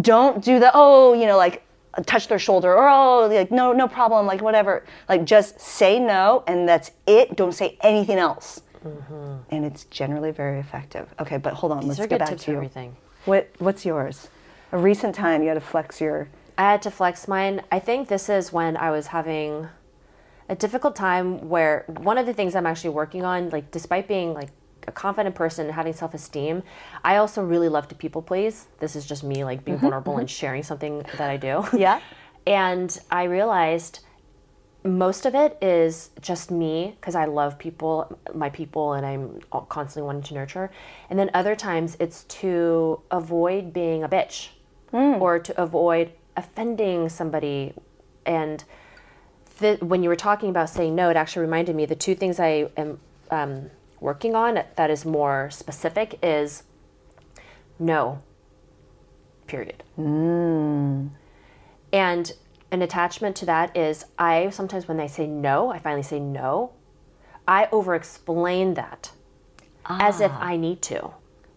[0.01, 1.65] don't do the oh, you know, like
[2.07, 4.85] touch their shoulder or oh, like no, no problem, like whatever.
[5.09, 7.37] Like just say no and that's it.
[7.37, 8.63] Don't say anything else.
[8.85, 9.37] Mm-hmm.
[9.51, 11.13] And it's generally very effective.
[11.19, 12.57] Okay, but hold on, these let's are get good back tips to for you.
[12.59, 12.97] everything.
[13.25, 14.29] What What's yours?
[14.73, 16.29] A recent time you had to flex your.
[16.57, 17.63] I had to flex mine.
[17.71, 19.69] I think this is when I was having
[20.49, 24.35] a difficult time where one of the things I'm actually working on, like despite being
[24.35, 24.51] like
[24.89, 26.63] a confident person and having self-esteem,
[27.05, 28.67] I also really love to people please.
[28.81, 30.35] This is just me like being mm-hmm, vulnerable and mm-hmm.
[30.35, 31.65] sharing something that I do.
[31.79, 32.01] Yeah.
[32.47, 34.01] And I realized
[34.83, 40.07] most of it is just me because I love people, my people, and I'm constantly
[40.07, 40.71] wanting to nurture.
[41.11, 44.49] And then other times it's to avoid being a bitch
[44.95, 45.21] mm.
[45.21, 47.75] or to avoid offending somebody.
[48.25, 48.65] And
[49.59, 52.41] the, when you were talking about saying no, it actually reminded me the two things
[52.41, 52.99] I am
[53.31, 56.65] um, working on that is more specific is
[57.79, 58.23] no,
[59.47, 59.83] period.
[59.99, 61.11] Mm.
[61.93, 62.33] And
[62.71, 66.73] an attachment to that is I sometimes when they say no, I finally say no,
[67.47, 69.13] I over explain that
[69.87, 70.41] as if ah.
[70.41, 71.13] I need to,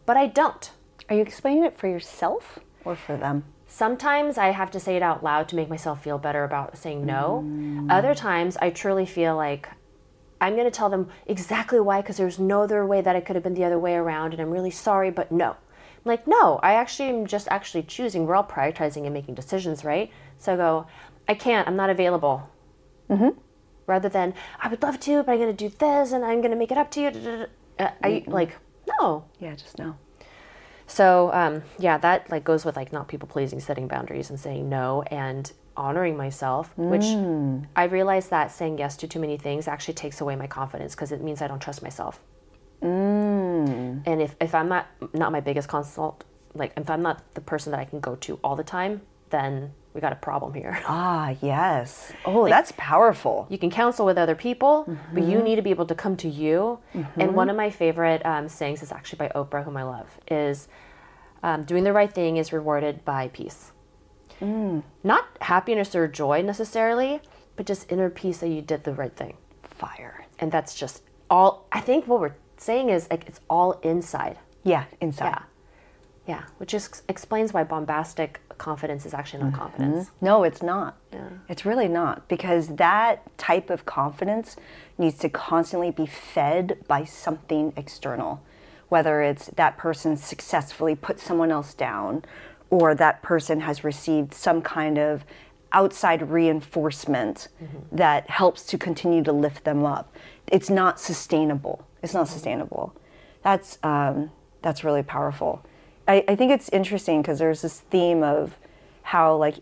[0.06, 0.72] but I don't.
[1.10, 3.44] Are you explaining it for yourself or for them?
[3.68, 7.06] Sometimes I have to say it out loud to make myself feel better about saying
[7.06, 7.44] no.
[7.46, 7.92] Mm.
[7.92, 9.70] Other times I truly feel like
[10.42, 13.36] I'm going to tell them exactly why because there's no other way that it could
[13.38, 15.52] have been the other way around and I'm really sorry, but no.
[15.52, 18.26] I'm like, no, I actually am just actually choosing.
[18.26, 20.12] We're all prioritizing and making decisions, right?
[20.40, 20.88] So I go,
[21.30, 22.50] I can't, I'm not available.
[23.88, 26.52] Rather than, I would love to, but I'm going to do this and I'm going
[26.52, 27.48] to make it up to you.
[27.78, 29.96] Uh, I like, no, Yeah, just no.
[30.88, 34.70] so um, yeah, that like goes with like not people pleasing, setting boundaries, and saying
[34.70, 36.72] no, and honoring myself.
[36.78, 37.06] Which
[37.76, 41.12] I realized that saying yes to too many things actually takes away my confidence because
[41.12, 42.20] it means I don't trust myself.
[42.82, 47.72] And if, if I'm not not my biggest consult, like if I'm not the person
[47.72, 50.82] that I can go to all the time, then we got a problem here.
[50.88, 52.12] Ah, yes.
[52.26, 53.46] Oh, that's powerful.
[53.50, 56.30] you can counsel with other people, but you need to be able to come to
[56.30, 56.80] you.
[57.18, 60.68] And one of my favorite um, sayings is actually by Oprah, whom I love, is
[61.44, 63.72] um, doing the right thing is rewarded by peace.
[64.42, 64.84] Mm.
[65.04, 67.22] Not happiness or joy necessarily,
[67.56, 69.38] but just inner peace that you did the right thing.
[69.64, 70.26] Fire.
[70.40, 74.38] And that's just all, I think what we're saying is like it's all inside.
[74.64, 75.30] Yeah, inside.
[75.30, 75.42] Yeah.
[76.28, 79.62] Yeah, which is explains why bombastic confidence is actually not mm-hmm.
[79.62, 80.12] confidence.
[80.22, 80.98] No, it's not.
[81.50, 84.56] It's really not because that type of confidence
[85.00, 88.44] needs to constantly be fed by something external.
[88.88, 92.24] Whether it's that person successfully put someone else down
[92.72, 95.24] or that person has received some kind of
[95.74, 97.48] outside reinforcement
[97.92, 100.14] that helps to continue to lift them up.
[100.48, 101.86] It's not sustainable.
[102.02, 102.96] It's not sustainable.
[103.44, 104.32] That's um,
[104.62, 105.64] that's really powerful.
[106.08, 108.58] I, I think it's interesting because there's this theme of
[109.04, 109.56] how like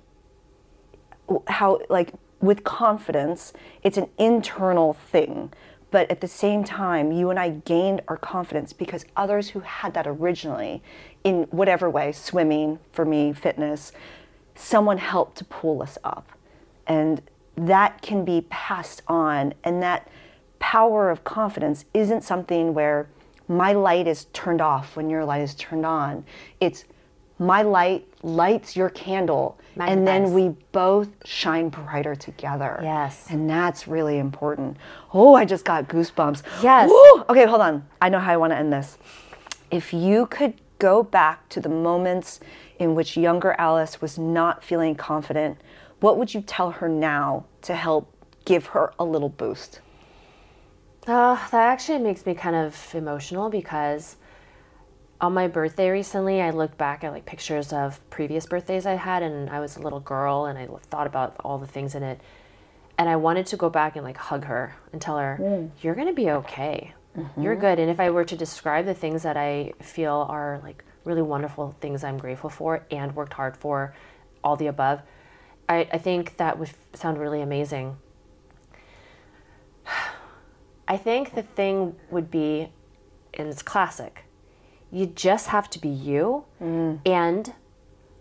[1.48, 5.52] how like with confidence it's an internal thing
[5.91, 9.93] but at the same time you and i gained our confidence because others who had
[9.93, 10.82] that originally
[11.23, 13.91] in whatever way swimming for me fitness
[14.60, 16.29] someone helped to pull us up.
[16.86, 17.21] And
[17.55, 19.53] that can be passed on.
[19.63, 20.10] And that
[20.60, 23.08] power of confidence isn't something where
[23.47, 26.25] my light is turned off when your light is turned on.
[26.60, 26.86] It's
[27.39, 32.82] my light lights your candle and then we both shine brighter together.
[32.84, 33.27] Yes.
[33.29, 34.75] and that's really important.
[35.13, 36.43] Oh i just got goosebumps.
[36.62, 36.89] Yes.
[36.89, 37.23] Woo!
[37.29, 37.88] okay hold on.
[38.01, 38.97] I know how i want to end this.
[39.71, 42.39] If you could go back to the moments
[42.79, 45.57] in which younger alice was not feeling confident
[45.99, 48.13] what would you tell her now to help
[48.45, 49.81] give her a little boost?
[51.07, 54.15] Uh, that actually makes me kind of emotional because
[55.21, 59.21] on my birthday recently, I looked back at like pictures of previous birthdays I had,
[59.23, 62.21] and I was a little girl, and I thought about all the things in it,
[62.97, 65.37] and I wanted to go back and like hug her and tell her,
[65.81, 66.93] "You're gonna be okay.
[67.38, 67.62] You're mm-hmm.
[67.62, 71.21] good." And if I were to describe the things that I feel are like really
[71.21, 73.93] wonderful things I'm grateful for and worked hard for,
[74.43, 75.01] all the above,
[75.67, 77.97] I, I think that would sound really amazing.
[80.88, 82.71] I think the thing would be,
[83.36, 84.25] and it's classic,
[84.91, 86.99] you just have to be you mm.
[87.05, 87.53] and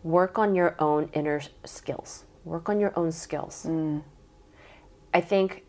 [0.02, 2.24] work on your own inner skills.
[2.44, 3.64] Work on your own skills.
[3.66, 4.02] Mm.
[5.14, 5.64] I think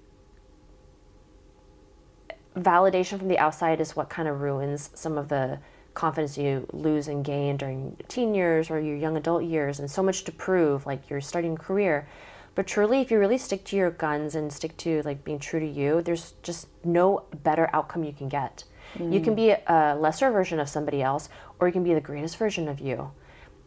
[2.60, 5.60] validation from the outside is what kind of ruins some of the
[5.94, 10.02] confidence you lose and gain during teen years or your young adult years and so
[10.02, 12.08] much to prove like you're starting a career.
[12.56, 15.60] But truly if you really stick to your guns and stick to like being true
[15.60, 18.64] to you there's just no better outcome you can get.
[19.00, 22.38] You can be a lesser version of somebody else or you can be the greatest
[22.38, 23.12] version of you.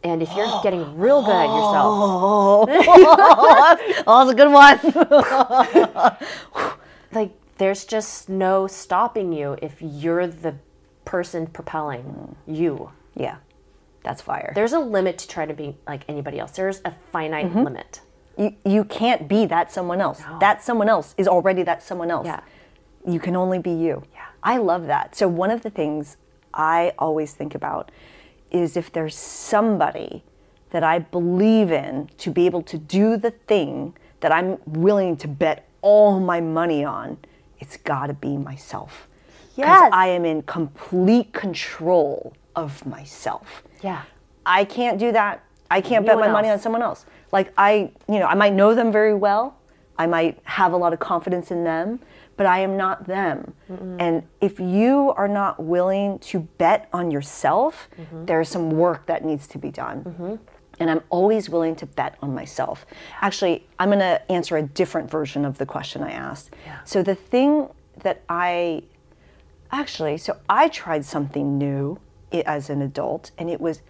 [0.03, 2.67] And if you're getting real good at yourself oh,
[4.05, 4.79] oh that's a good one.
[7.13, 10.55] Like there's just no stopping you if you're the
[11.05, 12.57] person propelling mm.
[12.57, 12.91] you.
[13.15, 13.37] yeah
[14.03, 16.51] that's fire There's a limit to try to be like anybody else.
[16.51, 17.63] There's a finite mm-hmm.
[17.63, 18.01] limit.
[18.37, 20.21] you, you can't be that someone else.
[20.39, 22.27] That someone else is already that someone else.
[22.27, 22.41] Yeah.
[23.07, 24.03] You can only be you.
[24.13, 24.25] Yeah.
[24.43, 25.15] I love that.
[25.15, 26.17] So one of the things
[26.53, 27.91] I always think about
[28.51, 30.23] is if there's somebody
[30.71, 35.27] that I believe in to be able to do the thing that I'm willing to
[35.27, 37.17] bet all my money on,
[37.63, 39.07] it's got to be myself.
[39.55, 39.89] Yes.
[39.93, 43.63] I am in complete control of myself.
[43.81, 44.01] Yeah.
[44.45, 45.43] I can't do that.
[45.71, 47.05] I can't No bet my one money on someone else.
[47.31, 49.55] Like I, you know, I might know them very well.
[49.97, 51.99] I might have a lot of confidence in them,
[52.35, 53.53] but I am not them.
[53.99, 58.25] And if you are not willing to bet on yourself, Mm-hmm.
[58.25, 60.39] there's some work that needs to be done.
[60.83, 62.85] And I'm always willing to bet on myself.
[63.21, 66.53] Actually, I'm going to answer a different version of the question I asked.
[66.83, 67.69] So the thing
[68.03, 68.83] that I
[69.73, 71.99] Actually, so I tried something new
[72.45, 73.81] as an adult, and it was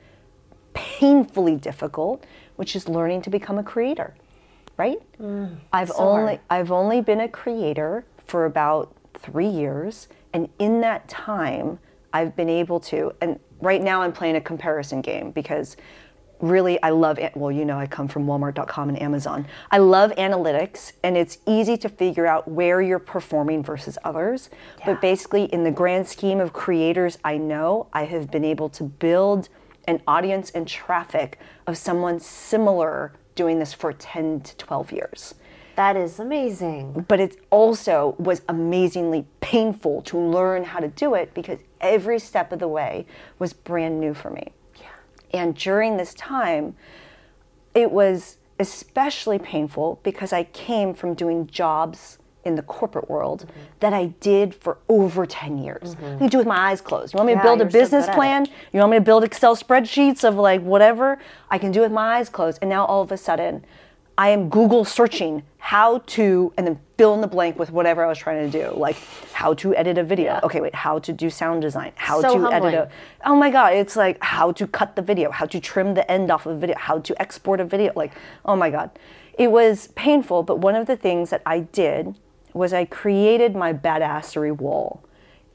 [0.74, 2.26] painfully difficult,
[2.56, 4.16] which is learning to become a creator.
[4.78, 5.00] Right?
[5.20, 6.40] Mm, I've so only hard.
[6.50, 11.80] I've only been a creator for about three years, and in that time,
[12.14, 13.12] I've been able to.
[13.20, 15.76] And right now, I'm playing a comparison game because
[16.44, 19.48] really I love an- well you know I come from walmart.com and Amazon.
[19.72, 24.50] I love analytics and it's easy to figure out where you're performing versus others.
[24.86, 28.84] But basically in the grand scheme of creators I know, I have been able to
[28.84, 29.50] build
[29.88, 35.36] an audience and traffic of someone similar doing this for 10 to 12 years.
[35.76, 37.06] That is amazing.
[37.08, 42.52] But it also was amazingly painful to learn how to do it because every step
[42.52, 43.06] of the way
[43.40, 44.52] was brand new for me.
[45.34, 46.76] And during this time,
[47.74, 53.94] it was especially painful because I came from doing jobs in the corporate world that
[53.94, 55.96] I did for over 10 years.
[56.02, 57.14] I can do it with my eyes closed.
[57.14, 58.14] You want me to build a so business it.
[58.14, 58.46] plan?
[58.74, 61.20] You want me to build Excel spreadsheets of like whatever?
[61.50, 62.60] I can do with my eyes closed.
[62.62, 63.66] And now all of a sudden,
[64.18, 68.08] I am Google searching how to, and then fill in the blank with whatever I
[68.08, 68.98] was trying to do, like
[69.32, 70.34] how to edit a video.
[70.34, 70.40] Yeah.
[70.44, 72.90] Okay, wait, how to do sound design, how So to edit a.
[73.26, 76.30] Oh my God, it's like how to cut the video, how to trim the end
[76.30, 77.92] off of a video, how to export a video.
[77.96, 78.14] Like,
[78.46, 78.92] oh my God.
[79.38, 82.16] It was painful, but one of the things that I did
[82.54, 85.04] was I created my badassery wall.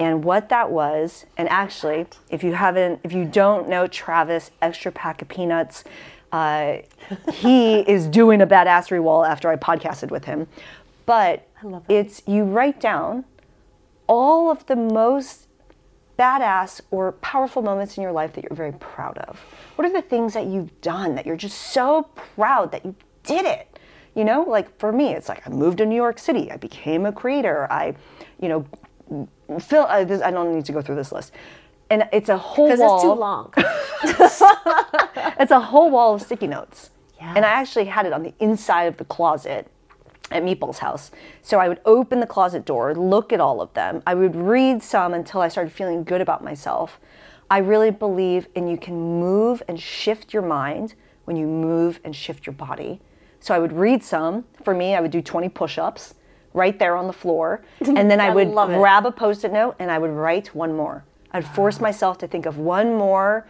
[0.01, 4.93] And what that was, and actually, if you haven't, if you don't know Travis, extra
[4.93, 5.85] pack of peanuts,
[6.33, 6.79] uh,
[7.33, 10.47] he is doing a badassery wall after I podcasted with him.
[11.07, 11.49] But
[11.89, 13.24] it's you write down
[14.07, 15.49] all of the most
[16.18, 19.39] badass or powerful moments in your life that you're very proud of.
[19.76, 23.47] What are the things that you've done that you're just so proud that you did
[23.47, 23.79] it?
[24.14, 26.51] You know, like for me, it's like I moved to New York City.
[26.51, 27.68] I became a creator.
[27.70, 27.95] I,
[28.41, 28.66] you know,
[29.61, 29.87] Phil.
[29.89, 31.33] I, this, I don't need to go through this list,
[31.91, 32.95] and it's a whole Because wall.
[32.97, 33.53] it's too long.
[35.41, 36.91] It's a whole wall of sticky notes.
[37.20, 37.34] Yes.
[37.36, 39.68] And I actually had it on the inside of the closet
[40.30, 41.11] at Meatball's house.
[41.43, 44.03] So I would open the closet door, look at all of them.
[44.07, 46.99] I would read some until I started feeling good about myself.
[47.51, 52.14] I really believe in you can move and shift your mind when you move and
[52.14, 53.01] shift your body.
[53.41, 54.45] So I would read some.
[54.64, 56.14] For me, I would do 20 push ups
[56.53, 57.62] right there on the floor.
[57.80, 60.74] And then I I would grab a post it note and I would write one
[60.76, 61.05] more.
[61.39, 63.47] I'd force myself to think of one more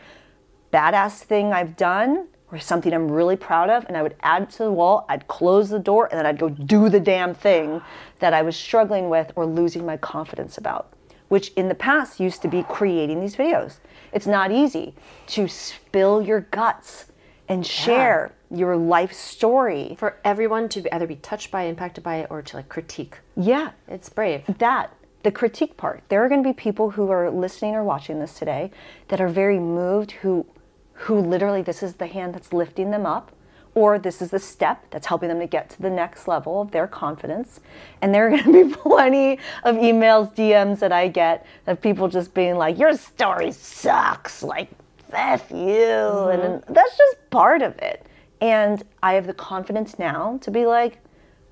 [0.75, 4.51] badass thing I've done or something I'm really proud of, and I would add it
[4.51, 5.07] to the wall.
[5.09, 7.81] I'd close the door, and then I'd go do the damn thing
[8.21, 10.93] that I was struggling with or losing my confidence about,
[11.29, 13.79] which in the past used to be creating these videos.
[14.13, 14.95] It's not easy
[15.29, 17.07] to spill your guts
[17.49, 19.95] and share your life story.
[19.99, 23.19] For everyone to either be touched by, impacted by it, or to like critique.
[23.37, 24.45] Yeah, It's brave.
[24.59, 24.93] that
[25.23, 26.03] the critique part.
[26.09, 28.71] There are going to be people who are listening or watching this today
[29.09, 30.47] that are very moved who
[30.93, 33.31] who literally this is the hand that's lifting them up
[33.75, 36.73] or this is the step that's helping them to get to the next level of
[36.73, 37.61] their confidence.
[38.03, 42.09] And there are going to be plenty of emails dms that i get of people
[42.09, 44.71] just being like your story sucks like
[45.13, 45.57] f you.
[45.57, 46.41] Mm-hmm.
[46.41, 48.07] And that's just part of it.
[48.41, 50.99] And i have the confidence now to be like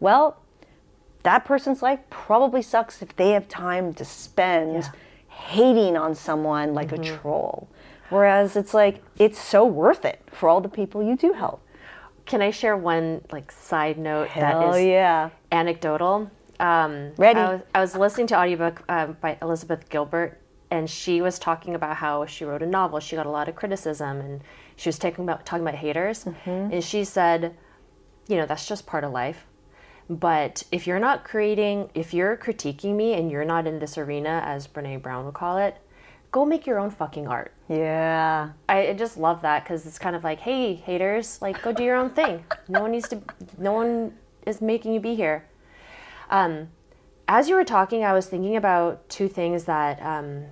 [0.01, 0.43] well
[1.27, 4.89] that person's life probably sucks if they have time to spend
[5.29, 7.69] hating on someone like a troll.
[8.11, 11.67] Whereas it's like it's so worth it for all the people you do help.
[12.27, 15.31] Can I share one like side note Hell that is yeah.
[15.51, 16.31] anecdotal?
[16.61, 17.41] Um, Ready.
[17.41, 21.75] I was, I was listening to audiobook um, by Elizabeth Gilbert, and she was talking
[21.75, 23.01] about how she wrote a novel.
[23.01, 24.43] She got a lot of criticism, and
[24.77, 26.23] she was talking about talking about haters.
[26.23, 26.73] Mm-hmm.
[26.73, 27.57] And she said,
[28.29, 29.45] you know, that's just part of life.
[30.09, 34.43] But if you're not creating, if you're critiquing me and you're not in this arena,
[34.45, 35.79] as Brene Brown would call it,
[36.31, 37.53] go make your own fucking art.
[37.69, 38.51] Yeah.
[38.69, 41.83] I I just love that because it's kind of like, hey, haters, like go do
[41.83, 42.45] your own thing.
[42.69, 43.21] No one needs to.
[43.59, 44.13] No one
[44.47, 45.45] is making you be here.
[46.31, 46.69] Um,
[47.29, 50.45] as you were talking, I was thinking about two things that um,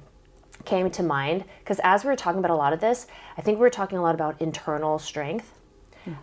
[0.64, 3.06] came to mind because as we were talking about a lot of this,
[3.38, 5.53] I think we were talking a lot about internal strength.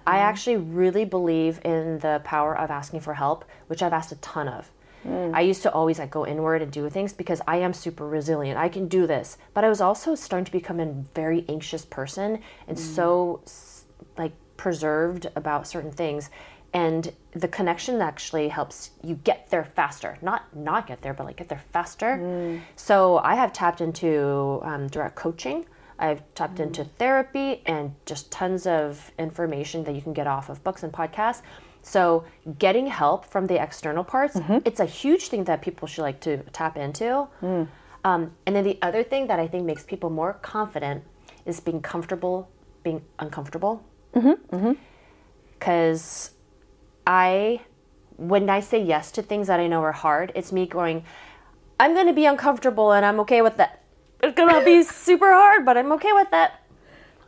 [0.06, 4.18] I actually really believe in the power of asking for help, which I've asked a
[4.18, 4.72] ton of.
[5.06, 5.34] Mm.
[5.34, 8.58] I used to always like go inward and do things because I am super resilient.
[8.58, 9.38] I can do this.
[9.54, 12.80] But I was also starting to become a very anxious person and mm.
[12.80, 13.42] so
[14.18, 16.30] like preserved about certain things.
[16.74, 20.18] And the connection actually helps you get there faster.
[20.22, 22.18] Not not get there, but like get there faster.
[22.18, 22.62] Mm.
[22.76, 25.66] So I have tapped into um, direct coaching.
[26.02, 26.66] I've tapped mm.
[26.66, 30.92] into therapy and just tons of information that you can get off of books and
[30.92, 31.42] podcasts.
[31.84, 32.26] So
[32.60, 34.58] getting help from the external parts, mm-hmm.
[34.66, 37.28] it's a huge thing that people should like to tap into.
[37.42, 37.68] Mm.
[38.04, 41.04] Um, and then the other thing that I think makes people more confident
[41.46, 42.50] is being comfortable
[42.84, 43.84] being uncomfortable.
[44.14, 44.56] Mm-hmm.
[44.56, 44.72] Mm-hmm.
[45.58, 46.32] Because
[47.06, 47.62] I,
[48.18, 51.04] when I say yes to things that I know are hard, it's me going,
[51.80, 53.81] I'm going to be uncomfortable and I'm okay with that.
[54.24, 56.64] It's to be super hard, but I'm okay with that.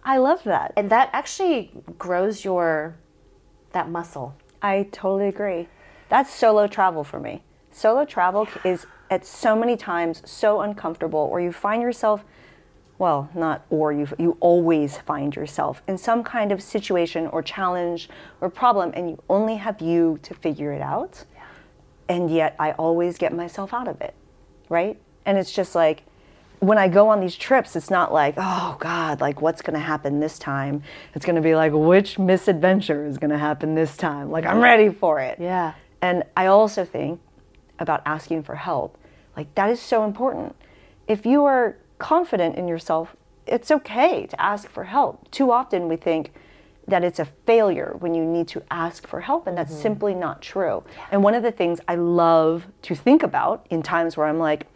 [0.04, 0.74] I love that.
[0.76, 2.96] And that actually grows your,
[3.72, 4.36] that muscle.
[4.62, 5.68] I totally agree.
[6.10, 7.44] That's solo travel for me.
[7.72, 12.24] Solo travel is at so many times so uncomfortable, or you find yourself,
[12.98, 18.10] well, not or you you always find yourself in some kind of situation or challenge
[18.42, 21.26] or problem, and you only have you to figure it out.
[21.34, 21.44] Yeah.
[22.10, 24.14] And yet, I always get myself out of it,
[24.70, 25.00] right?
[25.26, 26.04] And it's just like
[26.68, 29.86] when I go on these trips, it's not like, oh God, like what's going to
[29.86, 30.84] happen this time?
[31.14, 34.32] It's going to be like, which misadventure is going to happen this time?
[34.32, 35.40] Like, I'm ready for it.
[35.40, 35.74] Yeah.
[36.02, 37.20] And I also think
[37.80, 38.98] about asking for help.
[39.36, 40.56] Like, that is so important.
[41.08, 45.30] If you are confident in yourself, it's okay to ask for help.
[45.32, 46.34] Too often we think,
[46.88, 49.82] that it's a failure when you need to ask for help, and that's mm-hmm.
[49.82, 50.84] simply not true.
[51.12, 54.68] And one of the things I love to think about in times where I'm like,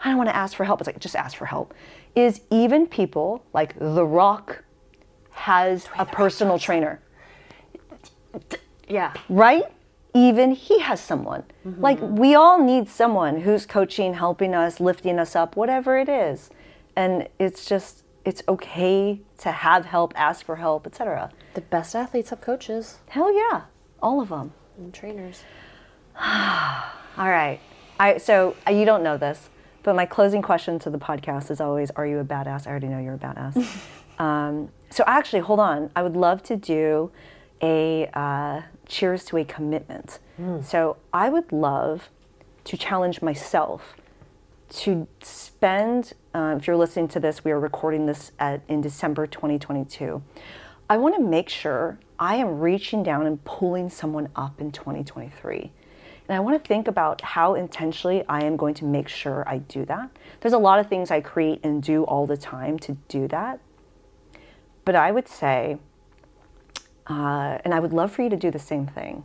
[0.00, 1.74] I don't want to ask for help, it's like, just ask for help,
[2.14, 4.62] is even people like The Rock
[5.32, 7.00] has a personal trainer,
[8.88, 9.12] Yeah.
[9.28, 9.64] right?
[10.14, 11.44] Even he has someone.
[11.64, 16.48] Like, we all need someone who's coaching, helping us, lifting us up, whatever it is.
[16.94, 21.30] And it's just, it's okay to have help, ask for help, etc.
[21.54, 23.62] The best athletes have coaches Hell yeah,
[24.02, 24.52] all of them.
[24.78, 25.42] and trainers.
[26.18, 27.60] All right.
[28.00, 29.48] I so uh, you don't know this,
[29.86, 32.88] but my closing question to the podcast is always, "Are you a badass?" I already
[32.88, 33.64] know you're a badass.
[34.18, 35.90] um, so actually, hold on.
[35.94, 37.12] I would love to do
[37.62, 40.18] a uh, cheers to a commitment.
[40.62, 42.10] So I would love
[42.64, 43.94] to challenge myself
[44.70, 46.14] to spend.
[46.34, 50.20] Uh, if you're listening to this, we are recording this at, in December 2022.
[50.90, 55.70] I want to make sure I am reaching down and pulling someone up in 2023.
[56.28, 59.58] And I want to think about how intentionally I am going to make sure I
[59.58, 60.10] do that.
[60.40, 63.60] There's a lot of things I create and do all the time to do that.
[64.84, 65.78] But I would say,
[67.06, 69.24] uh, and I would love for you to do the same thing.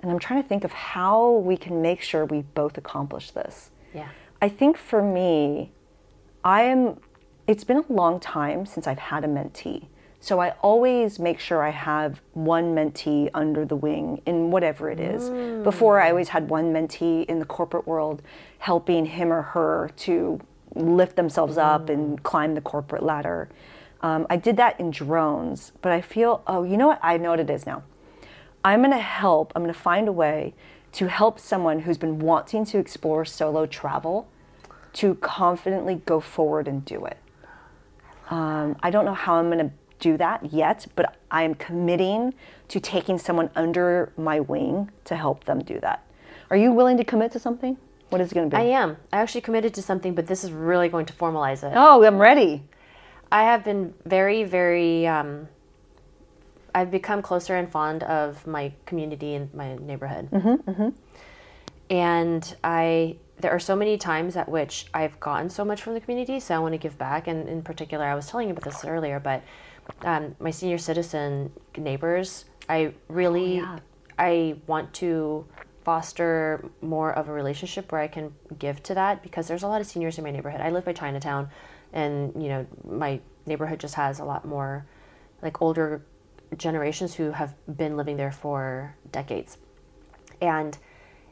[0.00, 3.70] And I'm trying to think of how we can make sure we both accomplish this.
[3.94, 4.08] Yeah.
[4.40, 5.70] I think for me,
[6.42, 6.98] I am,
[7.46, 9.86] it's been a long time since I've had a mentee.
[10.22, 15.00] So I always make sure I have one mentee under the wing in whatever it
[15.00, 15.28] is.
[15.64, 18.22] Before, I always had one mentee in the corporate world
[18.58, 20.40] helping him or her to
[20.76, 23.48] lift themselves up and climb the corporate ladder.
[24.00, 27.00] Um, I did that in drones, but I feel, oh, you know what?
[27.02, 27.82] I know what it is now.
[28.64, 30.54] I'm going to help, I'm going to find a way
[30.92, 34.28] to help someone who's been wanting to explore solo travel
[34.92, 37.18] to confidently go forward and do it.
[38.30, 42.34] Um, I don't know how I'm going to do that yet, but I am committing
[42.68, 46.04] to taking someone under my wing to help them do that.
[46.50, 47.78] Are you willing to commit to something?
[48.10, 48.60] What is it going to be?
[48.60, 48.96] I am.
[49.12, 51.72] I actually committed to something, but this is really going to formalize it.
[51.74, 52.62] oh, I'm ready.
[53.30, 55.06] I have been very, very.
[55.06, 55.48] Um,
[56.74, 60.30] I've become closer and fond of my community and my neighborhood.
[60.30, 60.88] Mm-hmm,
[61.90, 66.00] And I, there are so many times at which I've gotten so much from the
[66.00, 67.26] community, so I want to give back.
[67.28, 69.42] And in particular, I was telling you about this earlier, but
[70.02, 73.78] um, my senior citizen neighbors, I really, yeah.
[74.18, 75.46] I want to
[75.84, 79.80] foster more of a relationship where I can give to that because there's a lot
[79.80, 80.60] of seniors in my neighborhood.
[80.60, 81.48] I live by Chinatown,
[81.92, 84.86] and you know my neighborhood just has a lot more
[85.42, 86.02] like older
[86.56, 89.58] generations who have been living there for decades.
[90.40, 90.76] And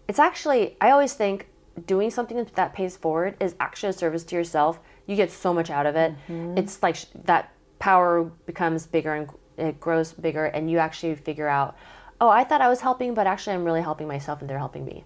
[0.08, 1.48] it's actually, I always think
[1.86, 4.80] doing something that pays forward is actually a service to yourself.
[5.06, 6.14] You get so much out of it.
[6.58, 9.28] It's like that power becomes bigger and
[9.58, 11.76] it grows bigger, and you actually figure out,
[12.20, 14.84] oh, I thought I was helping, but actually I'm really helping myself and they're helping
[14.84, 15.04] me.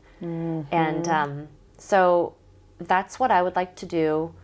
[0.70, 1.48] And um,
[1.78, 2.34] so
[2.78, 4.34] that's what I would like to do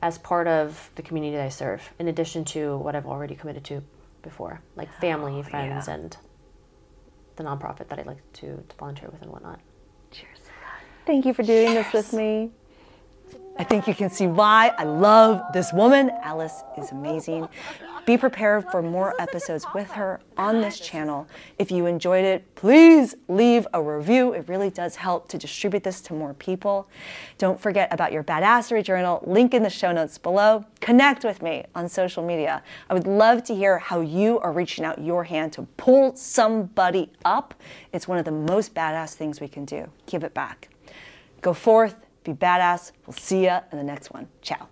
[0.00, 3.64] as part of the community that I serve, in addition to what I've already committed
[3.64, 3.82] to
[4.22, 6.16] before, like family, friends, and
[7.36, 9.60] the nonprofit that I'd like to, to volunteer with and whatnot.
[10.10, 10.38] Cheers.
[11.06, 12.50] Thank you for doing this with me.
[13.58, 16.12] I think you can see why I love this woman.
[16.22, 17.48] Alice is amazing.
[18.06, 21.26] Be prepared for more episodes with her on this channel.
[21.58, 24.32] If you enjoyed it, please leave a review.
[24.32, 26.88] It really does help to distribute this to more people.
[27.36, 30.64] Don't forget about your badassery journal, link in the show notes below.
[30.80, 32.62] Connect with me on social media.
[32.88, 37.10] I would love to hear how you are reaching out your hand to pull somebody
[37.24, 37.54] up.
[37.92, 39.90] It's one of the most badass things we can do.
[40.06, 40.68] Give it back.
[41.42, 41.94] Go forth,
[42.28, 42.92] be badass.
[43.06, 44.28] We'll see ya in the next one.
[44.42, 44.68] Ciao.